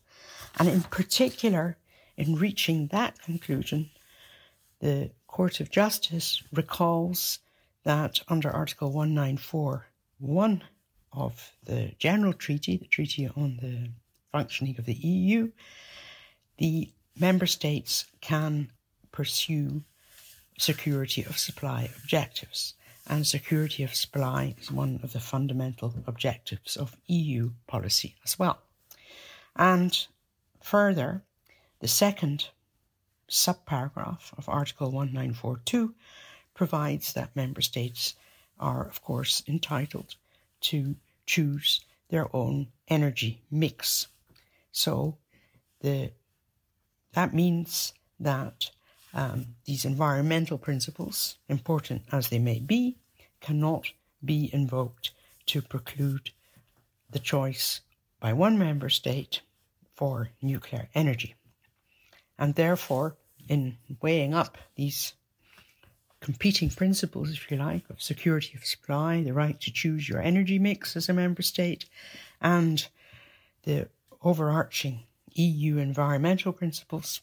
And 0.58 0.68
in 0.68 0.82
particular, 0.82 1.76
in 2.16 2.36
reaching 2.36 2.88
that 2.88 3.20
conclusion, 3.22 3.90
the 4.80 5.10
Court 5.26 5.60
of 5.60 5.70
Justice 5.70 6.42
recalls 6.52 7.38
that 7.84 8.20
under 8.28 8.50
Article 8.50 8.92
194.1 8.92 10.62
of 11.12 11.52
the 11.64 11.92
General 11.98 12.32
Treaty, 12.32 12.76
the 12.76 12.86
Treaty 12.86 13.28
on 13.28 13.58
the 13.60 13.90
Functioning 14.30 14.76
of 14.78 14.86
the 14.86 14.94
EU, 14.94 15.50
the 16.58 16.90
member 17.18 17.46
states 17.46 18.06
can 18.20 18.70
pursue 19.10 19.82
security 20.58 21.22
of 21.24 21.38
supply 21.38 21.90
objectives. 22.02 22.74
And 23.06 23.26
security 23.26 23.82
of 23.82 23.94
supply 23.94 24.54
is 24.60 24.70
one 24.70 25.00
of 25.02 25.12
the 25.12 25.20
fundamental 25.20 25.92
objectives 26.06 26.76
of 26.76 26.96
EU 27.08 27.50
policy 27.66 28.14
as 28.24 28.38
well. 28.38 28.60
And 29.56 30.06
further, 30.62 31.22
the 31.80 31.88
second 31.88 32.48
subparagraph 33.28 34.32
of 34.38 34.48
Article 34.48 34.86
1942 34.86 35.94
provides 36.54 37.12
that 37.14 37.34
member 37.34 37.60
states 37.60 38.14
are, 38.60 38.86
of 38.86 39.02
course, 39.02 39.42
entitled 39.48 40.14
to 40.62 40.96
choose 41.26 41.80
their 42.08 42.34
own 42.34 42.68
energy 42.88 43.42
mix. 43.50 44.08
So 44.70 45.16
the, 45.80 46.10
that 47.12 47.34
means 47.34 47.92
that 48.20 48.70
um, 49.14 49.46
these 49.64 49.84
environmental 49.84 50.58
principles, 50.58 51.36
important 51.48 52.02
as 52.10 52.28
they 52.28 52.38
may 52.38 52.58
be, 52.58 52.96
cannot 53.40 53.92
be 54.24 54.50
invoked 54.52 55.10
to 55.46 55.60
preclude 55.60 56.30
the 57.10 57.18
choice 57.18 57.80
by 58.20 58.32
one 58.32 58.58
member 58.58 58.88
state 58.88 59.42
for 59.94 60.30
nuclear 60.40 60.88
energy. 60.94 61.34
And 62.38 62.54
therefore, 62.54 63.16
in 63.48 63.76
weighing 64.00 64.34
up 64.34 64.56
these 64.76 65.12
competing 66.22 66.70
principles, 66.70 67.32
if 67.32 67.50
you 67.50 67.56
like, 67.58 67.82
of 67.90 68.00
security 68.00 68.52
of 68.56 68.64
supply, 68.64 69.22
the 69.22 69.32
right 69.32 69.60
to 69.60 69.72
choose 69.72 70.08
your 70.08 70.22
energy 70.22 70.58
mix 70.58 70.96
as 70.96 71.08
a 71.08 71.12
member 71.12 71.42
state, 71.42 71.84
and 72.40 72.86
the 73.64 73.88
overarching 74.22 75.00
EU 75.34 75.78
environmental 75.78 76.52
principles, 76.52 77.20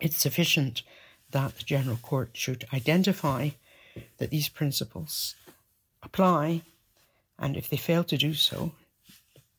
it's 0.00 0.16
sufficient 0.16 0.82
that 1.30 1.58
the 1.58 1.64
General 1.64 1.98
Court 1.98 2.30
should 2.32 2.64
identify 2.72 3.50
that 4.16 4.30
these 4.30 4.48
principles 4.48 5.36
apply, 6.02 6.62
and 7.38 7.56
if 7.56 7.68
they 7.68 7.76
fail 7.76 8.04
to 8.04 8.16
do 8.16 8.32
so, 8.32 8.72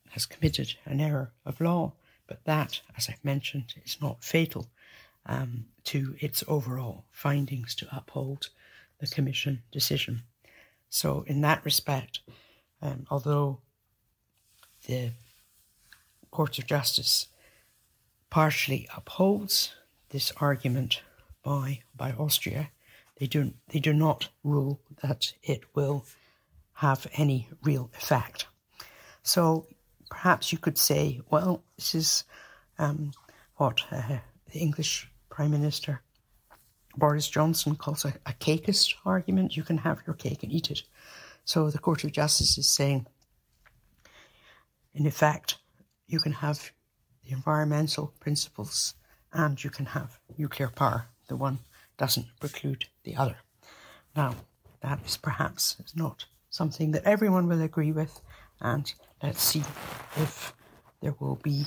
has 0.10 0.25
committed 0.25 0.75
an 0.86 1.00
error 1.00 1.32
of 1.46 1.62
law. 1.62 1.94
But 2.25 2.44
that, 2.46 2.82
as 2.98 3.10
I've 3.10 3.24
mentioned, 3.24 3.75
is 3.86 3.98
not 4.02 4.24
fatal 4.24 4.68
um, 5.25 5.65
to 5.86 6.15
its 6.20 6.44
overall 6.48 7.06
findings 7.12 7.75
to 7.75 7.88
uphold 7.96 8.50
the 9.00 9.08
Commission 9.08 9.63
decision. 9.72 10.24
So, 10.89 11.24
in 11.27 11.42
that 11.42 11.65
respect, 11.65 12.20
um, 12.82 13.06
although 13.10 13.60
the 14.88 15.12
Court 16.32 16.60
of 16.60 16.68
Justice 16.68 17.27
partially 18.30 18.88
upholds 18.96 19.74
this 20.10 20.32
argument 20.38 21.01
by 21.44 21.82
by 21.96 22.12
Austria, 22.12 22.70
they 23.18 23.27
do 23.27 23.53
they 23.68 23.80
do 23.80 23.94
not 23.94 24.30
rule 24.44 24.80
that 25.01 25.34
it 25.44 25.63
will 25.75 26.06
have 26.74 27.08
any 27.13 27.50
real 27.63 27.89
effect. 27.96 28.48
So 29.22 29.68
perhaps 30.10 30.51
you 30.51 30.58
could 30.58 30.77
say, 30.77 31.22
well, 31.30 31.63
this 31.77 31.96
is 31.96 32.24
um, 32.77 33.12
what 33.56 33.82
uh, 33.92 34.20
the 34.51 34.60
English 34.60 35.10
Prime 35.34 35.50
Minister 35.50 36.04
Boris 36.96 37.28
Johnson 37.28 37.75
calls 37.75 38.06
a, 38.06 38.13
a 38.28 38.34
cakeist 38.34 38.94
argument. 39.04 39.58
You 39.58 39.63
can 39.63 39.80
have 39.80 40.04
your 40.06 40.13
cake 40.13 40.44
and 40.44 40.52
eat 40.52 40.70
it. 40.70 40.84
So 41.44 41.72
the 41.72 41.80
Court 41.80 42.04
of 42.04 42.12
Justice 42.12 42.56
is 42.60 42.70
saying, 42.70 43.08
in 44.94 45.08
effect, 45.08 45.58
you 46.06 46.20
can 46.20 46.34
have 46.34 46.72
the 47.25 47.32
environmental 47.32 48.13
principles 48.20 48.94
and 49.34 49.62
you 49.63 49.72
can 49.72 49.88
have 49.88 50.20
nuclear 50.38 50.70
power. 50.70 51.08
The 51.28 51.36
one 51.36 51.58
doesn't 51.98 52.28
preclude 52.40 52.86
the 53.04 53.16
other. 53.16 53.38
Now, 54.16 54.36
that 54.82 55.00
is 55.04 55.18
perhaps 55.18 55.78
not 55.96 56.25
something 56.52 56.92
that 56.92 57.06
everyone 57.06 57.48
will 57.48 57.63
agree 57.63 57.92
with, 57.92 58.22
and 58.62 58.94
let's 59.24 59.42
see 59.42 59.63
if 60.16 60.54
there 61.02 61.16
will 61.20 61.40
be 61.42 61.66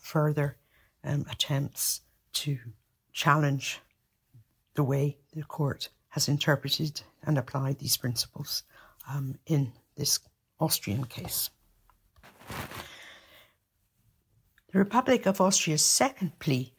further 0.00 0.56
um, 1.02 1.26
attempts 1.28 2.02
to 2.34 2.58
challenge 3.18 3.80
the 4.74 4.84
way 4.84 5.16
the 5.34 5.42
court 5.42 5.88
has 6.10 6.28
interpreted 6.28 7.02
and 7.24 7.36
applied 7.36 7.76
these 7.80 7.96
principles 7.96 8.62
um, 9.12 9.36
in 9.46 9.72
this 9.96 10.20
Austrian 10.60 11.04
case. 11.04 11.50
The 14.70 14.78
Republic 14.78 15.26
of 15.26 15.40
Austria's 15.40 15.84
second 15.84 16.38
plea 16.38 16.72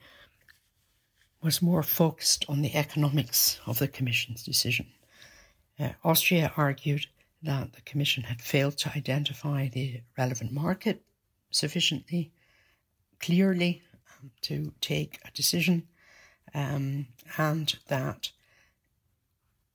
was 1.44 1.62
more 1.62 1.84
focused 1.84 2.46
on 2.48 2.62
the 2.62 2.74
economics 2.74 3.60
of 3.66 3.80
the 3.80 3.90
Commission's 3.90 4.42
decision. 4.42 4.88
Uh, 5.78 5.90
Austria 6.06 6.54
argued 6.56 7.06
that 7.44 7.74
the 7.74 7.82
Commission 7.82 8.24
had 8.24 8.42
failed 8.42 8.78
to 8.78 8.92
identify 8.96 9.68
the 9.68 10.02
relevant 10.18 10.54
market 10.54 11.02
sufficiently 11.52 12.32
clearly 13.20 13.82
um, 14.22 14.32
to 14.44 14.72
take 14.80 15.20
a 15.26 15.32
decision, 15.32 15.86
um, 16.54 17.08
and 17.38 17.76
that 17.88 18.32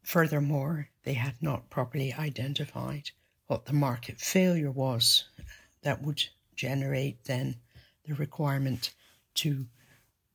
furthermore, 0.02 0.88
they 1.04 1.14
had 1.14 1.34
not 1.40 1.70
properly 1.70 2.12
identified 2.12 3.10
what 3.46 3.66
the 3.66 3.72
market 3.72 4.18
failure 4.18 4.70
was 4.70 5.24
that 5.82 6.02
would 6.02 6.22
generate 6.56 7.24
then 7.24 7.56
the 8.06 8.14
requirement 8.14 8.92
to 9.34 9.66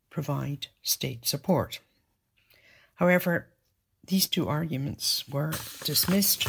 provide 0.09 0.67
state 0.81 1.25
support. 1.25 1.79
However, 2.95 3.47
these 4.05 4.27
two 4.27 4.47
arguments 4.47 5.23
were 5.29 5.53
dismissed 5.83 6.45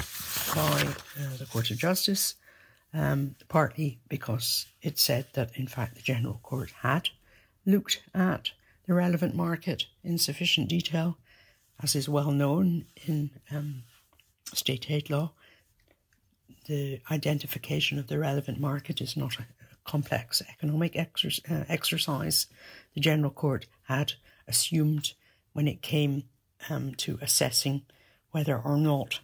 by 0.54 0.94
uh, 1.18 1.36
the 1.38 1.46
Court 1.46 1.70
of 1.70 1.78
Justice, 1.78 2.34
um, 2.94 3.36
partly 3.48 4.00
because 4.08 4.66
it 4.82 4.98
said 4.98 5.26
that, 5.34 5.56
in 5.56 5.66
fact, 5.66 5.94
the 5.94 6.02
General 6.02 6.40
Court 6.42 6.72
had 6.82 7.10
looked 7.66 8.02
at 8.14 8.52
the 8.90 8.96
relevant 8.96 9.36
market 9.36 9.86
in 10.02 10.18
sufficient 10.18 10.68
detail, 10.68 11.16
as 11.80 11.94
is 11.94 12.08
well 12.08 12.32
known 12.32 12.86
in 13.06 13.30
um, 13.52 13.84
state 14.52 14.90
aid 14.90 15.08
law. 15.08 15.30
The 16.66 17.00
identification 17.08 18.00
of 18.00 18.08
the 18.08 18.18
relevant 18.18 18.58
market 18.58 19.00
is 19.00 19.16
not 19.16 19.38
a 19.38 19.46
complex 19.84 20.42
economic 20.42 20.94
exer- 20.94 21.40
uh, 21.48 21.64
exercise. 21.68 22.48
The 22.94 23.00
General 23.00 23.30
Court 23.30 23.68
had 23.84 24.14
assumed 24.48 25.12
when 25.52 25.68
it 25.68 25.82
came 25.82 26.24
um, 26.68 26.96
to 26.96 27.16
assessing 27.22 27.82
whether 28.32 28.58
or 28.58 28.76
not 28.76 29.20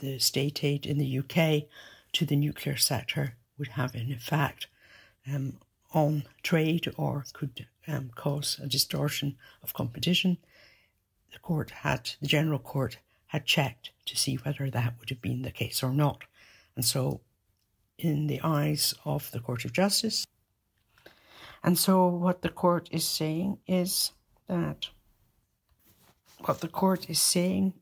the 0.00 0.18
state 0.18 0.62
aid 0.62 0.84
in 0.84 0.98
the 0.98 1.18
UK 1.20 1.70
to 2.12 2.26
the 2.26 2.36
nuclear 2.36 2.76
sector 2.76 3.36
would 3.56 3.68
have 3.68 3.94
an 3.94 4.12
effect 4.12 4.66
um, 5.26 5.60
on 5.94 6.24
trade 6.42 6.92
or 6.98 7.24
could 7.32 7.66
um, 7.88 8.10
cause 8.14 8.58
a 8.62 8.66
distortion 8.66 9.36
of 9.62 9.74
competition. 9.74 10.38
The 11.32 11.38
court 11.38 11.70
had, 11.70 12.10
the 12.20 12.26
General 12.26 12.58
Court 12.58 12.98
had 13.28 13.44
checked 13.44 13.90
to 14.06 14.16
see 14.16 14.36
whether 14.36 14.70
that 14.70 14.94
would 14.98 15.10
have 15.10 15.22
been 15.22 15.42
the 15.42 15.50
case 15.50 15.82
or 15.82 15.92
not. 15.92 16.24
And 16.74 16.84
so, 16.84 17.20
in 17.98 18.26
the 18.26 18.40
eyes 18.42 18.94
of 19.04 19.30
the 19.30 19.40
Court 19.40 19.64
of 19.64 19.72
Justice, 19.72 20.26
and 21.66 21.76
so 21.76 22.06
what 22.06 22.42
the 22.42 22.48
court 22.48 22.88
is 22.92 23.04
saying 23.04 23.58
is 23.66 24.12
that 24.46 24.88
what 26.44 26.60
the 26.60 26.68
court 26.68 27.10
is 27.10 27.20
saying, 27.20 27.74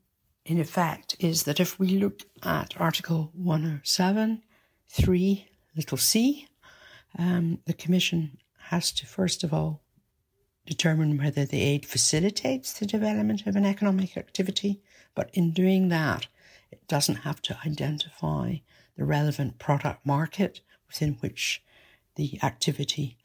in 0.47 0.59
effect, 0.59 1.17
is 1.19 1.43
that 1.43 1.61
if 1.61 1.79
we 1.79 1.99
look 1.99 2.23
at 2.43 2.81
Article 2.81 3.31
107, 3.35 4.43
3, 4.89 5.49
little 5.77 5.99
c, 5.99 6.49
um, 7.19 7.59
the 7.67 7.75
Commission 7.75 8.39
has 8.71 8.91
to 8.93 9.07
first 9.07 9.45
of 9.45 9.53
all 9.53 9.83
determine 10.67 11.19
whether 11.19 11.45
the 11.45 11.61
aid 11.61 11.85
facilitates 11.85 12.73
the 12.73 12.87
development 12.87 13.47
of 13.47 13.57
an 13.57 13.67
economic 13.67 14.17
activity, 14.17 14.81
but 15.15 15.31
in 15.35 15.53
doing 15.53 15.89
that, 15.89 16.27
it 16.71 16.87
doesn't 16.89 17.17
have 17.17 17.43
to 17.43 17.59
identify 17.67 18.57
the 18.97 19.05
relevant 19.05 19.59
product 19.59 20.05
market 20.07 20.61
within 20.89 21.15
which 21.21 21.63
the 22.17 22.39
activity 22.43 23.19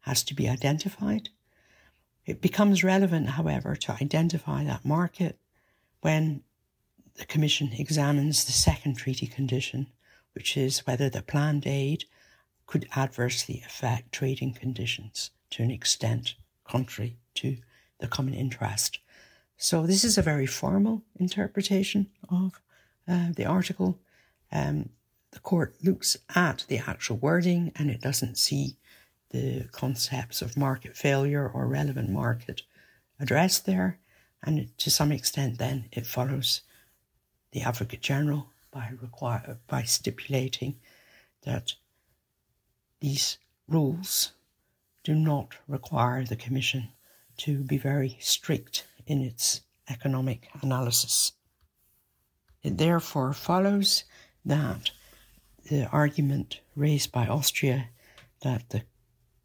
has 0.00 0.22
to 0.22 0.34
be 0.34 0.48
identified. 0.48 1.30
It 2.26 2.40
becomes 2.40 2.84
relevant, 2.84 3.30
however, 3.30 3.74
to 3.74 3.92
identify 3.92 4.64
that 4.64 4.84
market 4.84 5.38
when 6.00 6.42
the 7.16 7.24
Commission 7.24 7.72
examines 7.72 8.44
the 8.44 8.52
second 8.52 8.96
treaty 8.96 9.26
condition, 9.26 9.88
which 10.32 10.56
is 10.56 10.86
whether 10.86 11.08
the 11.08 11.22
planned 11.22 11.66
aid 11.66 12.04
could 12.66 12.88
adversely 12.96 13.62
affect 13.66 14.12
trading 14.12 14.52
conditions 14.52 15.30
to 15.54 15.62
an 15.62 15.70
extent 15.70 16.34
contrary 16.64 17.16
to 17.34 17.56
the 18.00 18.08
common 18.08 18.34
interest. 18.34 18.98
So, 19.56 19.86
this 19.86 20.04
is 20.04 20.18
a 20.18 20.22
very 20.22 20.46
formal 20.46 21.02
interpretation 21.16 22.08
of 22.28 22.60
uh, 23.06 23.28
the 23.36 23.44
article. 23.44 23.98
Um, 24.50 24.90
the 25.30 25.38
court 25.38 25.74
looks 25.82 26.16
at 26.34 26.64
the 26.68 26.78
actual 26.78 27.16
wording 27.16 27.72
and 27.76 27.88
it 27.88 28.00
doesn't 28.00 28.36
see 28.36 28.76
the 29.30 29.68
concepts 29.70 30.42
of 30.42 30.56
market 30.56 30.96
failure 30.96 31.48
or 31.48 31.66
relevant 31.66 32.10
market 32.10 32.62
addressed 33.20 33.64
there. 33.64 33.98
And 34.42 34.76
to 34.78 34.90
some 34.90 35.12
extent, 35.12 35.58
then 35.58 35.86
it 35.92 36.06
follows 36.06 36.62
the 37.52 37.62
Advocate 37.62 38.02
General 38.02 38.48
by 38.72 38.90
require, 39.00 39.58
by 39.68 39.84
stipulating 39.84 40.76
that 41.42 41.74
these 43.00 43.38
rules 43.68 44.33
do 45.04 45.14
not 45.14 45.54
require 45.68 46.24
the 46.24 46.34
Commission 46.36 46.88
to 47.36 47.58
be 47.58 47.78
very 47.78 48.16
strict 48.20 48.86
in 49.06 49.20
its 49.20 49.60
economic 49.88 50.48
analysis. 50.62 51.32
It 52.62 52.78
therefore 52.78 53.34
follows 53.34 54.04
that 54.44 54.90
the 55.70 55.86
argument 55.88 56.60
raised 56.74 57.12
by 57.12 57.26
Austria 57.26 57.88
that 58.42 58.70
the 58.70 58.82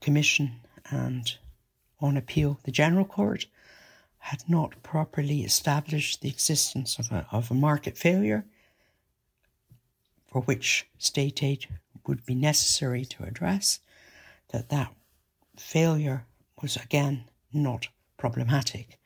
Commission 0.01 0.61
and 0.89 1.37
on 1.99 2.15
appeal 2.15 2.59
the 2.63 2.71
General 2.71 3.05
Court 3.05 3.45
had 4.19 4.43
not 4.47 4.81
properly 4.81 5.41
established 5.43 6.21
the 6.21 6.29
existence 6.29 6.97
of 6.99 7.11
a, 7.11 7.25
of 7.31 7.51
a 7.51 7.53
market 7.53 7.97
failure 7.97 8.45
for 10.31 10.41
which 10.41 10.87
state 10.97 11.41
aid 11.41 11.67
would 12.05 12.25
be 12.25 12.35
necessary 12.35 13.03
to 13.05 13.23
address, 13.23 13.79
that 14.51 14.69
that 14.69 14.93
failure 15.59 16.25
was 16.61 16.75
again 16.77 17.25
not 17.53 17.87
problematic. 18.17 18.99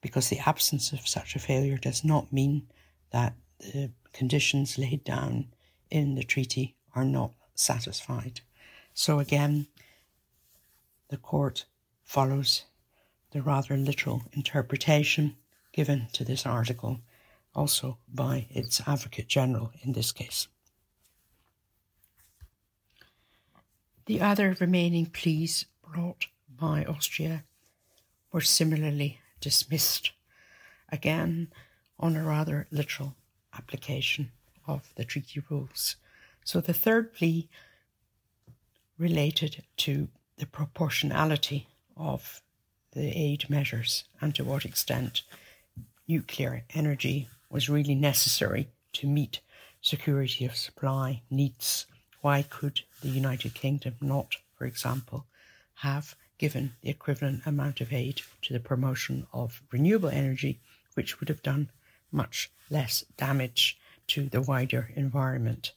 because 0.00 0.28
the 0.28 0.38
absence 0.38 0.92
of 0.92 1.06
such 1.06 1.34
a 1.34 1.38
failure 1.38 1.76
does 1.76 2.04
not 2.04 2.32
mean 2.32 2.66
that 3.10 3.34
the 3.58 3.90
conditions 4.12 4.78
laid 4.78 5.04
down 5.04 5.46
in 5.90 6.14
the 6.14 6.22
treaty 6.22 6.76
are 6.94 7.04
not 7.04 7.32
satisfied. 7.54 8.40
So 8.94 9.18
again, 9.18 9.66
the 11.08 11.16
court 11.16 11.64
follows 12.04 12.64
the 13.32 13.42
rather 13.42 13.76
literal 13.76 14.22
interpretation 14.32 15.36
given 15.72 16.08
to 16.12 16.24
this 16.24 16.46
article, 16.46 17.00
also 17.54 17.98
by 18.12 18.46
its 18.50 18.80
Advocate 18.86 19.28
General 19.28 19.72
in 19.82 19.92
this 19.92 20.12
case. 20.12 20.48
The 24.06 24.20
other 24.20 24.56
remaining 24.58 25.06
pleas 25.06 25.66
brought 25.92 26.26
by 26.48 26.84
Austria 26.84 27.44
were 28.32 28.40
similarly 28.40 29.20
dismissed, 29.40 30.12
again 30.90 31.48
on 31.98 32.16
a 32.16 32.24
rather 32.24 32.66
literal 32.70 33.14
application 33.56 34.30
of 34.66 34.92
the 34.96 35.04
treaty 35.04 35.42
rules. 35.50 35.96
So 36.44 36.60
the 36.60 36.74
third 36.74 37.14
plea 37.14 37.48
related 38.98 39.64
to 39.78 40.08
the 40.36 40.46
proportionality 40.46 41.66
of 41.96 42.42
the 42.92 43.10
aid 43.16 43.48
measures 43.50 44.04
and 44.20 44.34
to 44.34 44.44
what 44.44 44.64
extent 44.64 45.22
nuclear 46.06 46.64
energy 46.74 47.28
was 47.50 47.68
really 47.68 47.94
necessary 47.94 48.68
to 48.92 49.06
meet 49.06 49.40
security 49.80 50.44
of 50.44 50.56
supply 50.56 51.22
needs. 51.30 51.86
Why 52.20 52.42
could 52.42 52.80
the 53.02 53.08
United 53.08 53.54
Kingdom 53.54 53.94
not, 54.00 54.36
for 54.56 54.64
example, 54.66 55.26
have 55.80 56.16
given 56.38 56.74
the 56.82 56.90
equivalent 56.90 57.42
amount 57.46 57.80
of 57.80 57.92
aid 57.92 58.20
to 58.42 58.52
the 58.52 58.60
promotion 58.60 59.26
of 59.32 59.62
renewable 59.70 60.08
energy, 60.08 60.60
which 60.94 61.20
would 61.20 61.28
have 61.28 61.42
done 61.42 61.70
much 62.10 62.50
less 62.70 63.04
damage 63.16 63.78
to 64.06 64.28
the 64.28 64.40
wider 64.40 64.90
environment? 64.94 65.72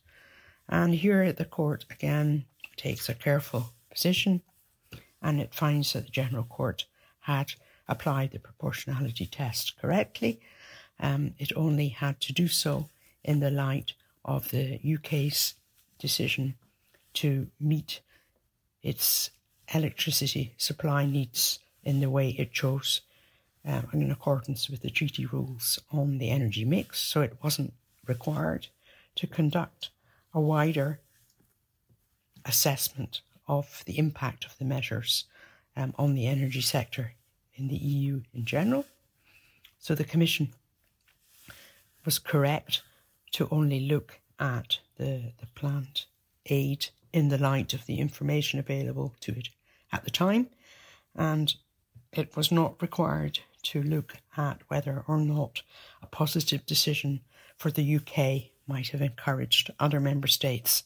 And 0.70 0.96
here 0.96 1.32
the 1.34 1.46
court 1.46 1.86
again 1.90 2.46
takes 2.78 3.10
a 3.10 3.14
careful 3.14 3.74
position 3.90 4.42
and 5.22 5.40
it 5.40 5.54
finds 5.54 5.94
that 5.94 6.06
the 6.06 6.12
General 6.12 6.44
Court 6.46 6.86
had 7.20 7.54
applied 7.88 8.32
the 8.32 8.40
proportionality 8.40 9.26
test 9.26 9.78
correctly. 9.80 10.40
Um, 11.00 11.36
it 11.38 11.52
only 11.56 11.90
had 11.90 12.20
to 12.22 12.34
do 12.34 12.48
so 12.48 12.90
in 13.24 13.40
the 13.40 13.52
light 13.52 13.94
of 14.26 14.50
the 14.50 14.80
UK's 14.96 15.56
decision 16.00 16.56
to 17.14 17.48
meet 17.60 18.02
its 18.82 19.30
electricity 19.74 20.54
supply 20.58 21.06
needs 21.06 21.60
in 21.84 22.00
the 22.00 22.10
way 22.10 22.30
it 22.30 22.52
chose 22.52 23.02
um, 23.66 23.88
in 23.94 24.12
accordance 24.12 24.70
with 24.70 24.82
the 24.82 24.90
treaty 24.90 25.26
rules 25.26 25.80
on 25.92 26.18
the 26.18 26.30
energy 26.30 26.66
mix. 26.66 27.00
So 27.00 27.22
it 27.22 27.38
wasn't 27.44 27.74
required 28.08 28.68
to 29.16 29.28
conduct 29.28 29.90
a 30.34 30.40
wider 30.40 31.00
assessment 32.46 33.22
of 33.48 33.84
the 33.86 34.00
impact 34.00 34.46
of 34.46 34.58
the 34.58 34.66
measures 34.66 35.26
um, 35.76 35.94
on 35.98 36.16
the 36.16 36.28
energy 36.28 36.62
sector 36.62 37.14
in 37.56 37.68
the 37.68 37.76
EU 37.76 38.22
in 38.34 38.46
general. 38.46 38.86
So 39.80 39.96
the 39.96 40.04
Commission 40.04 40.54
was 42.06 42.20
correct 42.20 42.82
to 43.34 43.48
only 43.52 43.80
look 43.80 44.20
at 44.40 44.80
the, 44.98 45.34
the 45.40 45.48
plant 45.56 46.06
aid 46.48 46.88
in 47.14 47.30
the 47.30 47.38
light 47.38 47.74
of 47.74 47.86
the 47.86 48.00
information 48.00 48.60
available 48.60 49.14
to 49.22 49.32
it 49.34 49.50
at 49.92 50.04
the 50.04 50.12
time, 50.12 50.48
and 51.16 51.56
it 52.14 52.36
was 52.36 52.52
not 52.52 52.82
required 52.82 53.40
to 53.64 53.82
look 53.82 54.16
at 54.36 54.62
whether 54.68 55.04
or 55.08 55.18
not 55.20 55.62
a 56.02 56.08
positive 56.08 56.66
decision 56.66 57.22
for 57.58 57.72
the 57.72 57.96
UK 57.96 58.52
might 58.68 58.90
have 58.90 59.02
encouraged 59.02 59.72
other 59.80 60.00
member 60.00 60.28
states 60.28 60.84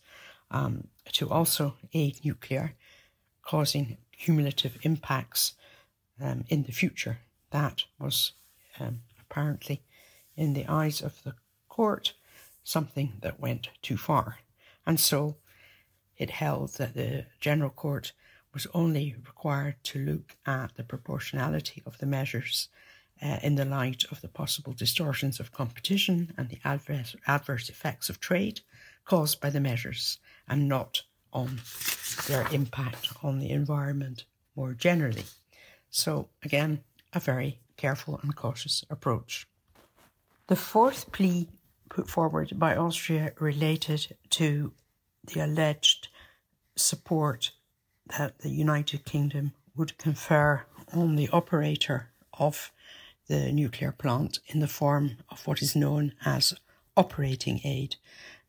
um, 0.51 0.87
to 1.13 1.29
also 1.29 1.75
aid 1.93 2.19
nuclear, 2.23 2.73
causing 3.41 3.97
cumulative 4.11 4.77
impacts 4.83 5.53
um, 6.21 6.43
in 6.47 6.63
the 6.63 6.71
future. 6.71 7.19
That 7.51 7.83
was 7.99 8.33
um, 8.79 9.01
apparently, 9.21 9.81
in 10.35 10.53
the 10.53 10.67
eyes 10.67 11.01
of 11.01 11.23
the 11.23 11.35
court, 11.69 12.13
something 12.63 13.13
that 13.21 13.39
went 13.39 13.69
too 13.81 13.97
far. 13.97 14.39
And 14.85 14.99
so 14.99 15.37
it 16.17 16.29
held 16.29 16.73
that 16.75 16.93
the 16.93 17.25
General 17.39 17.69
Court 17.69 18.11
was 18.55 18.65
only 18.73 19.13
required 19.27 19.75
to 19.83 19.99
look 19.99 20.35
at 20.47 20.73
the 20.75 20.83
proportionality 20.83 21.83
of 21.85 21.97
the 21.99 22.05
measures 22.05 22.69
uh, 23.21 23.37
in 23.43 23.55
the 23.55 23.65
light 23.65 24.05
of 24.11 24.21
the 24.21 24.29
possible 24.29 24.73
distortions 24.73 25.39
of 25.39 25.51
competition 25.51 26.33
and 26.37 26.49
the 26.49 26.59
adverse, 26.63 27.15
adverse 27.27 27.69
effects 27.69 28.09
of 28.09 28.19
trade 28.19 28.61
caused 29.03 29.41
by 29.41 29.49
the 29.49 29.59
measures, 29.59 30.17
and 30.47 30.67
not 30.67 31.03
on 31.33 31.59
their 32.27 32.47
impact 32.51 33.09
on 33.21 33.39
the 33.39 33.51
environment 33.51 34.23
more 34.55 34.73
generally. 34.73 35.25
So, 35.89 36.29
again, 36.41 36.81
a 37.13 37.19
very 37.19 37.59
careful 37.75 38.19
and 38.23 38.35
cautious 38.35 38.85
approach. 38.89 39.47
The 40.47 40.55
fourth 40.55 41.11
plea 41.11 41.49
put 41.89 42.09
forward 42.09 42.57
by 42.57 42.75
Austria 42.75 43.33
related 43.37 44.15
to 44.31 44.71
the 45.25 45.41
alleged 45.41 46.07
support 46.75 47.51
that 48.17 48.39
the 48.39 48.49
United 48.49 49.05
Kingdom 49.05 49.53
would 49.75 49.97
confer 49.97 50.65
on 50.93 51.15
the 51.15 51.29
operator 51.29 52.09
of 52.33 52.71
the 53.27 53.51
nuclear 53.51 53.91
plant 53.91 54.39
in 54.47 54.59
the 54.59 54.67
form 54.67 55.17
of 55.29 55.45
what 55.47 55.61
is 55.61 55.75
known 55.75 56.13
as 56.25 56.53
operating 56.95 57.61
aid. 57.63 57.95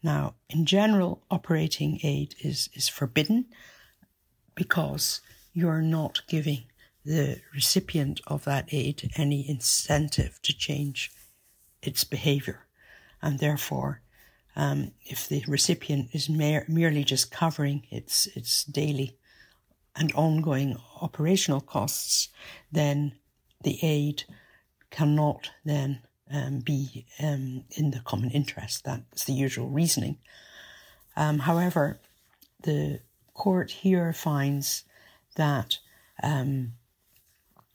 Now, 0.03 0.35
in 0.51 0.67
general, 0.67 1.23
operating 1.31 1.99
aid 2.03 2.35
is, 2.41 2.69
is 2.75 2.89
forbidden 2.89 3.47
because 4.55 5.21
you're 5.53 5.83
not 5.83 6.23
giving 6.29 6.65
the 7.05 7.41
recipient 7.55 8.21
of 8.27 8.45
that 8.45 8.69
aid 8.73 9.11
any 9.17 9.49
incentive 9.49 10.41
to 10.43 10.57
change 10.57 11.13
its 11.83 12.05
behavior. 12.05 12.67
And 13.23 13.39
therefore, 13.39 14.03
um, 14.55 14.93
if 15.05 15.29
the 15.29 15.45
recipient 15.47 16.11
is 16.13 16.29
mer- 16.29 16.65
merely 16.69 17.05
just 17.05 17.31
covering 17.31 17.87
its, 17.91 18.27
its 18.29 18.65
daily 18.65 19.17
and 19.97 20.13
ongoing 20.13 20.77
operational 21.01 21.61
costs, 21.61 22.29
then 22.71 23.13
the 23.63 23.79
aid 23.83 24.25
cannot 24.91 25.51
then 25.65 26.01
um, 26.31 26.61
be 26.61 27.07
um, 27.21 27.65
in 27.71 27.91
the 27.91 28.01
common 28.01 28.31
interest. 28.31 28.85
That's 28.85 29.25
the 29.25 29.33
usual 29.33 29.69
reasoning. 29.69 30.19
Um, 31.17 31.41
however, 31.41 31.99
the 32.63 33.01
court 33.35 33.71
here 33.71 34.13
finds 34.13 34.85
that 35.37 35.79
um, 36.23 36.73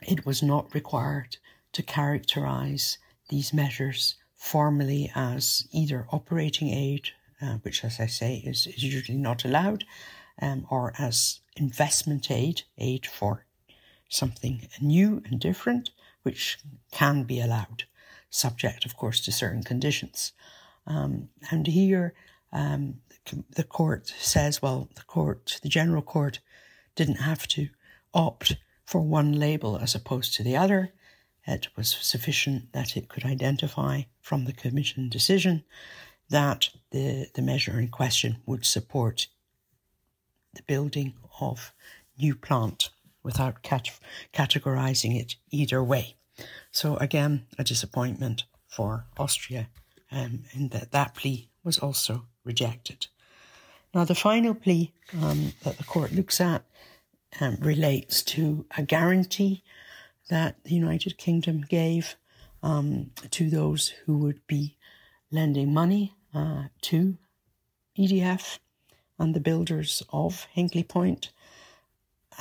it 0.02 0.26
was 0.26 0.42
not 0.42 0.74
required 0.74 1.38
to 1.74 1.84
characterize 1.84 2.98
these 3.30 3.54
measures 3.54 4.16
formally 4.36 5.12
as 5.16 5.68
either 5.72 6.08
operating 6.12 6.70
aid, 6.70 7.10
uh, 7.42 7.58
which, 7.62 7.84
as 7.86 8.00
I 8.00 8.08
say, 8.08 8.42
is, 8.46 8.68
is 8.68 8.84
usually 8.84 9.18
not 9.18 9.46
allowed, 9.46 9.86
um, 10.42 10.66
or 10.70 10.94
as 10.98 11.41
investment 11.56 12.32
aid, 12.32 12.64
aid 12.78 13.06
for 13.06 13.46
something 14.10 14.68
new 14.82 15.22
and 15.26 15.40
different, 15.40 15.90
which 16.24 16.60
can 16.92 17.24
be 17.24 17.40
allowed, 17.40 17.84
subject, 18.30 18.86
of 18.86 18.96
course, 18.96 19.22
to 19.22 19.32
certain 19.32 19.64
conditions. 19.64 20.34
Um, 20.88 21.30
and 21.50 21.68
here, 21.68 22.14
um, 22.52 22.96
the, 23.52 23.64
court 23.64 24.14
says, 24.20 24.62
well, 24.62 24.90
the 24.96 25.04
court, 25.04 25.60
the 25.62 25.70
general 25.70 26.02
court, 26.02 26.40
didn't 26.96 27.16
have 27.16 27.48
to 27.48 27.70
opt 28.14 28.58
for 28.86 29.02
one 29.02 29.32
label 29.34 29.78
as 29.78 29.96
opposed 29.96 30.34
to 30.34 30.44
the 30.44 30.58
other. 30.58 30.94
It 31.48 31.70
was 31.76 31.90
sufficient 31.90 32.74
that 32.74 32.98
it 32.98 33.08
could 33.08 33.26
identify 33.26 34.04
from 34.22 34.46
the 34.46 34.54
Commission 34.54 35.10
decision 35.10 35.64
that 36.30 36.70
the, 36.92 37.28
the 37.34 37.42
measure 37.42 37.80
in 37.80 37.88
question 37.88 38.38
would 38.46 38.66
support 38.66 39.28
the 40.54 40.64
building 40.64 41.14
of 41.42 41.74
new 42.18 42.36
plant 42.36 42.90
without 43.24 43.62
cat- 43.64 44.00
categorizing 44.34 45.20
it 45.20 45.36
either 45.50 45.84
way. 45.84 46.16
So 46.72 46.98
again, 46.98 47.46
a 47.58 47.64
disappointment 47.64 48.46
for 48.68 49.06
Austria 49.18 49.68
um, 50.12 50.44
that 50.56 50.92
that 50.92 51.16
plea 51.16 51.50
was 51.64 51.78
also 51.80 52.28
rejected. 52.44 53.08
Now, 53.94 54.06
the 54.06 54.16
final 54.16 54.54
plea 54.54 54.94
um, 55.22 55.54
that 55.64 55.78
the 55.78 55.84
court 55.84 56.14
looks 56.14 56.40
at 56.40 56.64
um, 57.40 57.58
relates 57.60 58.24
to 58.24 58.66
a 58.78 58.84
guarantee 58.84 59.64
that 60.30 60.64
the 60.64 60.74
United 60.76 61.18
Kingdom 61.18 61.62
gave 61.62 62.16
um, 62.64 63.12
to 63.32 63.50
those 63.50 63.90
who 64.06 64.18
would 64.20 64.46
be 64.48 64.78
lending 65.32 65.74
money 65.74 66.14
uh, 66.34 66.66
to 66.82 67.18
EDF 67.98 68.60
and 69.22 69.36
the 69.36 69.40
builders 69.40 70.02
of 70.12 70.48
Hinkley 70.56 70.88
Point. 70.88 71.30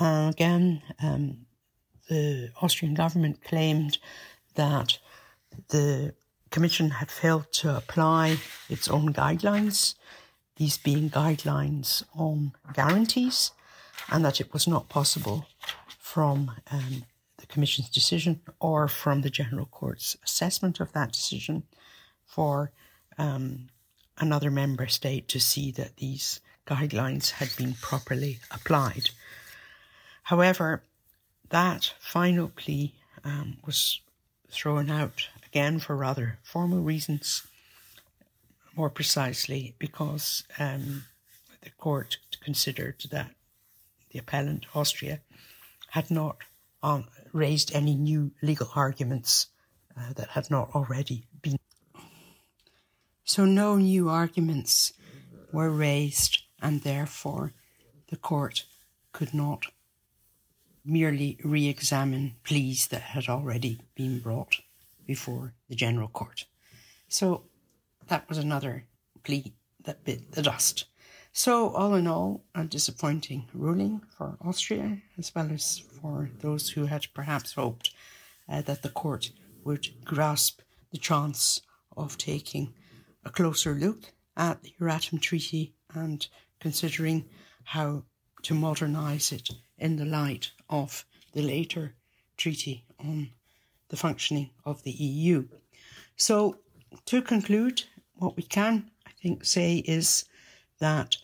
Uh, 0.00 0.28
again, 0.32 0.82
um, 1.02 1.46
the 2.08 2.50
Austrian 2.62 2.94
government 2.94 3.44
claimed 3.44 3.98
that 4.54 4.98
the 5.68 6.14
Commission 6.50 6.90
had 6.90 7.10
failed 7.10 7.52
to 7.52 7.76
apply 7.76 8.38
its 8.68 8.88
own 8.88 9.12
guidelines, 9.12 9.94
these 10.56 10.78
being 10.78 11.10
guidelines 11.10 12.02
on 12.14 12.52
guarantees, 12.72 13.52
and 14.10 14.24
that 14.24 14.40
it 14.40 14.52
was 14.52 14.66
not 14.66 14.88
possible 14.88 15.46
from 15.98 16.50
um, 16.72 17.04
the 17.36 17.46
Commission's 17.46 17.90
decision 17.90 18.40
or 18.58 18.88
from 18.88 19.20
the 19.20 19.30
General 19.30 19.66
Court's 19.66 20.16
assessment 20.24 20.80
of 20.80 20.92
that 20.92 21.12
decision 21.12 21.62
for 22.24 22.72
um, 23.18 23.68
another 24.18 24.50
member 24.50 24.88
state 24.88 25.28
to 25.28 25.38
see 25.38 25.70
that 25.72 25.98
these 25.98 26.40
guidelines 26.70 27.30
had 27.32 27.50
been 27.56 27.74
properly 27.74 28.38
applied. 28.50 29.10
However, 30.24 30.82
that 31.48 31.94
final 31.98 32.48
plea 32.48 32.94
um, 33.24 33.56
was 33.66 34.00
thrown 34.48 34.88
out 34.88 35.28
again 35.44 35.80
for 35.80 35.96
rather 35.96 36.38
formal 36.42 36.80
reasons, 36.80 37.42
more 38.76 38.90
precisely 38.90 39.74
because 39.78 40.44
um, 40.58 41.04
the 41.62 41.70
court 41.70 42.18
considered 42.42 43.02
that 43.10 43.30
the 44.10 44.18
appellant, 44.20 44.66
Austria, 44.74 45.20
had 45.90 46.10
not 46.10 46.36
um, 46.82 47.06
raised 47.32 47.74
any 47.74 47.96
new 47.96 48.30
legal 48.42 48.70
arguments 48.76 49.48
uh, 49.96 50.12
that 50.14 50.30
had 50.30 50.50
not 50.50 50.70
already 50.74 51.24
been. 51.42 51.58
So, 53.24 53.44
no 53.44 53.76
new 53.76 54.08
arguments 54.08 54.92
were 55.52 55.70
raised, 55.70 56.42
and 56.60 56.82
therefore 56.82 57.52
the 58.08 58.16
court 58.16 58.64
could 59.12 59.34
not 59.34 59.66
merely 60.84 61.38
re 61.44 61.68
examine 61.68 62.34
pleas 62.44 62.88
that 62.88 63.02
had 63.02 63.28
already 63.28 63.80
been 63.94 64.18
brought 64.18 64.60
before 65.06 65.54
the 65.68 65.74
General 65.74 66.08
Court. 66.08 66.44
So 67.08 67.44
that 68.08 68.28
was 68.28 68.38
another 68.38 68.84
plea 69.22 69.52
that 69.84 70.04
bit 70.04 70.32
the 70.32 70.42
dust. 70.42 70.86
So, 71.32 71.70
all 71.70 71.94
in 71.94 72.08
all, 72.08 72.42
a 72.56 72.64
disappointing 72.64 73.48
ruling 73.54 74.02
for 74.16 74.36
Austria, 74.40 74.98
as 75.16 75.32
well 75.32 75.50
as 75.52 75.78
for 75.78 76.28
those 76.40 76.70
who 76.70 76.86
had 76.86 77.06
perhaps 77.14 77.52
hoped 77.52 77.92
uh, 78.48 78.62
that 78.62 78.82
the 78.82 78.88
court 78.88 79.30
would 79.62 80.04
grasp 80.04 80.60
the 80.90 80.98
chance 80.98 81.60
of 81.96 82.18
taking 82.18 82.74
a 83.24 83.30
closer 83.30 83.74
look 83.74 84.12
at 84.36 84.62
the 84.62 84.74
Euratom 84.80 85.20
Treaty 85.20 85.74
and 85.94 86.26
considering 86.60 87.24
how 87.64 88.04
to 88.42 88.54
modernise 88.54 89.32
it 89.32 89.50
in 89.78 89.96
the 89.96 90.04
light 90.04 90.50
of 90.68 91.04
the 91.32 91.42
later 91.42 91.94
treaty 92.36 92.84
on 92.98 93.30
the 93.88 93.96
functioning 93.96 94.50
of 94.64 94.82
the 94.82 94.92
EU. 94.92 95.46
So, 96.16 96.56
to 97.06 97.22
conclude, 97.22 97.82
what 98.14 98.36
we 98.36 98.42
can, 98.42 98.90
I 99.06 99.10
think, 99.22 99.44
say 99.44 99.78
is 99.78 100.24
that 100.78 101.16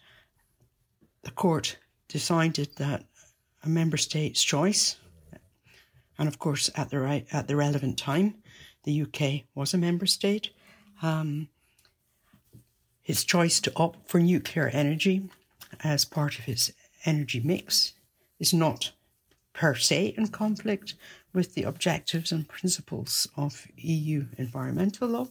the 1.22 1.30
court 1.30 1.78
decided 2.08 2.70
that 2.76 3.04
a 3.62 3.68
member 3.68 3.96
state's 3.96 4.42
choice, 4.42 4.96
and 6.18 6.28
of 6.28 6.38
course, 6.38 6.70
at 6.74 6.90
the 6.90 7.00
right 7.00 7.26
at 7.32 7.48
the 7.48 7.56
relevant 7.56 7.98
time, 7.98 8.36
the 8.84 9.02
UK 9.02 9.44
was 9.54 9.74
a 9.74 9.78
member 9.78 10.06
state. 10.06 10.50
Um, 11.02 11.48
his 13.06 13.22
choice 13.22 13.60
to 13.60 13.72
opt 13.76 14.10
for 14.10 14.18
nuclear 14.18 14.66
energy 14.66 15.30
as 15.84 16.04
part 16.04 16.40
of 16.40 16.46
his 16.46 16.72
energy 17.04 17.38
mix 17.38 17.92
is 18.40 18.52
not 18.52 18.90
per 19.52 19.76
se 19.76 20.12
in 20.18 20.26
conflict 20.26 20.94
with 21.32 21.54
the 21.54 21.62
objectives 21.62 22.32
and 22.32 22.48
principles 22.48 23.28
of 23.36 23.68
EU 23.76 24.26
environmental 24.36 25.06
law. 25.06 25.28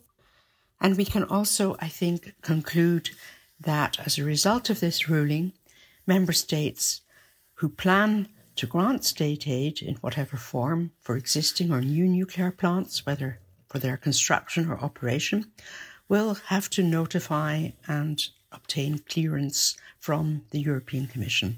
And 0.79 0.95
we 0.95 1.03
can 1.03 1.25
also, 1.25 1.75
I 1.81 1.89
think, 1.89 2.35
conclude 2.41 3.09
that 3.59 3.99
as 4.05 4.17
a 4.17 4.23
result 4.23 4.69
of 4.69 4.79
this 4.79 5.09
ruling, 5.09 5.51
member 6.07 6.31
states 6.31 7.01
who 7.55 7.67
plan 7.67 8.29
to 8.55 8.65
grant 8.65 9.03
state 9.03 9.49
aid 9.49 9.81
in 9.81 9.95
whatever 9.95 10.37
form 10.37 10.91
for 11.01 11.17
existing 11.17 11.73
or 11.73 11.81
new 11.81 12.07
nuclear 12.07 12.51
plants, 12.51 13.05
whether 13.05 13.39
for 13.67 13.79
their 13.79 13.97
construction 13.97 14.69
or 14.71 14.77
operation, 14.79 15.51
will 16.07 16.35
have 16.47 16.69
to 16.71 16.83
notify 16.83 17.69
and 17.87 18.27
obtain 18.51 18.99
clearance 18.99 19.75
from 19.99 20.43
the 20.51 20.59
European 20.59 21.07
Commission 21.07 21.57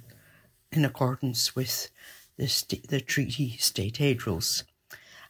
in 0.72 0.86
accordance 0.86 1.56
with 1.56 1.90
the, 2.38 2.48
st- 2.48 2.88
the 2.88 3.02
treaty 3.02 3.58
state 3.58 4.00
aid 4.00 4.26
rules. 4.26 4.64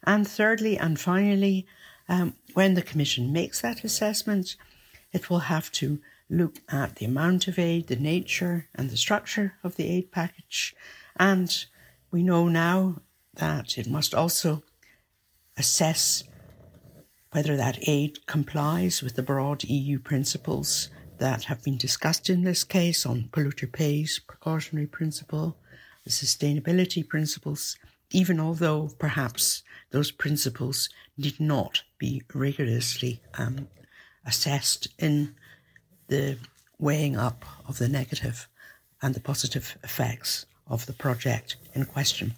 And 0.04 0.26
thirdly 0.26 0.78
and 0.78 0.98
finally, 0.98 1.66
um, 2.08 2.34
when 2.54 2.74
the 2.74 2.82
Commission 2.82 3.32
makes 3.32 3.60
that 3.60 3.84
assessment, 3.84 4.56
it 5.12 5.28
will 5.28 5.40
have 5.40 5.70
to 5.72 6.00
look 6.30 6.56
at 6.68 6.96
the 6.96 7.06
amount 7.06 7.48
of 7.48 7.58
aid, 7.58 7.86
the 7.86 7.96
nature 7.96 8.66
and 8.74 8.90
the 8.90 8.96
structure 8.96 9.54
of 9.64 9.76
the 9.76 9.88
aid 9.88 10.12
package. 10.12 10.74
And 11.16 11.64
we 12.10 12.22
know 12.22 12.48
now 12.48 13.00
that 13.34 13.78
it 13.78 13.88
must 13.88 14.14
also 14.14 14.62
assess 15.56 16.24
whether 17.32 17.56
that 17.56 17.78
aid 17.86 18.24
complies 18.26 19.02
with 19.02 19.14
the 19.14 19.22
broad 19.22 19.64
EU 19.64 19.98
principles 19.98 20.88
that 21.18 21.44
have 21.44 21.62
been 21.62 21.76
discussed 21.76 22.30
in 22.30 22.44
this 22.44 22.64
case 22.64 23.04
on 23.04 23.28
polluter 23.32 23.70
pays, 23.70 24.20
precautionary 24.20 24.86
principle, 24.86 25.56
the 26.04 26.10
sustainability 26.10 27.06
principles, 27.06 27.76
even 28.10 28.40
although 28.40 28.90
perhaps 28.98 29.62
those 29.90 30.10
principles 30.10 30.88
need 31.16 31.38
not 31.38 31.82
be 31.98 32.22
rigorously 32.32 33.20
um, 33.34 33.68
assessed 34.24 34.88
in 34.98 35.34
the 36.08 36.38
weighing 36.78 37.16
up 37.16 37.44
of 37.66 37.78
the 37.78 37.88
negative 37.88 38.48
and 39.02 39.14
the 39.14 39.20
positive 39.20 39.76
effects 39.82 40.46
of 40.66 40.86
the 40.86 40.92
project 40.92 41.56
in 41.74 41.84
question. 41.84 42.34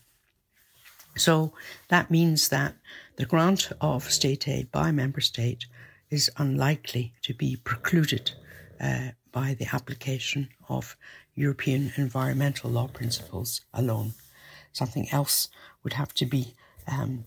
So 1.16 1.52
that 1.88 2.10
means 2.10 2.48
that 2.48 2.76
the 3.16 3.26
grant 3.26 3.72
of 3.80 4.10
state 4.10 4.48
aid 4.48 4.70
by 4.70 4.90
member 4.92 5.20
state 5.20 5.66
is 6.08 6.30
unlikely 6.36 7.12
to 7.22 7.34
be 7.34 7.56
precluded 7.56 8.32
uh, 8.80 9.10
by 9.32 9.54
the 9.54 9.68
application 9.72 10.48
of 10.68 10.96
European 11.34 11.92
environmental 11.96 12.70
law 12.70 12.88
principles 12.88 13.60
alone. 13.72 14.14
Something 14.72 15.08
else 15.10 15.48
would 15.82 15.94
have 15.94 16.12
to 16.14 16.26
be, 16.26 16.54
um, 16.88 17.24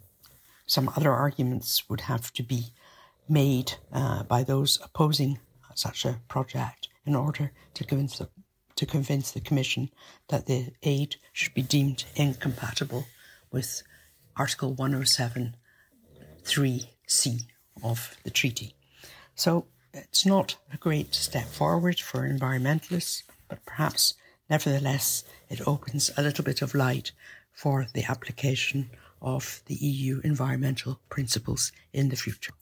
some 0.65 0.89
other 0.96 1.12
arguments 1.12 1.89
would 1.89 2.02
have 2.02 2.32
to 2.34 2.43
be 2.43 2.74
made 3.28 3.74
uh, 3.91 4.24
by 4.24 4.43
those 4.43 4.80
opposing 4.84 5.39
such 5.76 6.06
a 6.06 6.19
project 6.28 6.89
in 7.06 7.15
order 7.15 7.52
to 7.74 7.84
convince 7.84 8.17
the 8.17 8.30
to 8.76 8.86
convince 8.88 9.30
the 9.32 9.39
Commission 9.39 9.91
that 10.30 10.48
the 10.48 10.72
aid 10.82 11.17
should 11.32 11.54
be 11.54 11.62
deemed 11.62 12.06
incompatible 12.15 13.06
with 13.53 13.83
Article 14.35 14.73
107 14.73 15.55
3C 16.43 17.45
of 17.81 18.17
the 18.23 18.29
treaty. 18.29 18.75
So 19.35 19.67
it's 19.93 20.25
not 20.25 20.57
a 20.73 20.77
great 20.77 21.15
step 21.15 21.45
forward 21.45 21.99
for 21.99 22.27
environmentalists, 22.27 23.23
but 23.47 23.65
perhaps 23.65 24.15
nevertheless 24.49 25.23
it 25.49 25.65
opens 25.65 26.11
a 26.17 26.21
little 26.21 26.43
bit 26.43 26.61
of 26.61 26.75
light 26.75 27.13
for 27.53 27.87
the 27.93 28.03
application 28.03 28.89
of 29.21 29.61
the 29.67 29.75
EU 29.75 30.19
environmental 30.23 30.99
principles 31.09 31.71
in 31.93 32.09
the 32.09 32.17
future. 32.17 32.53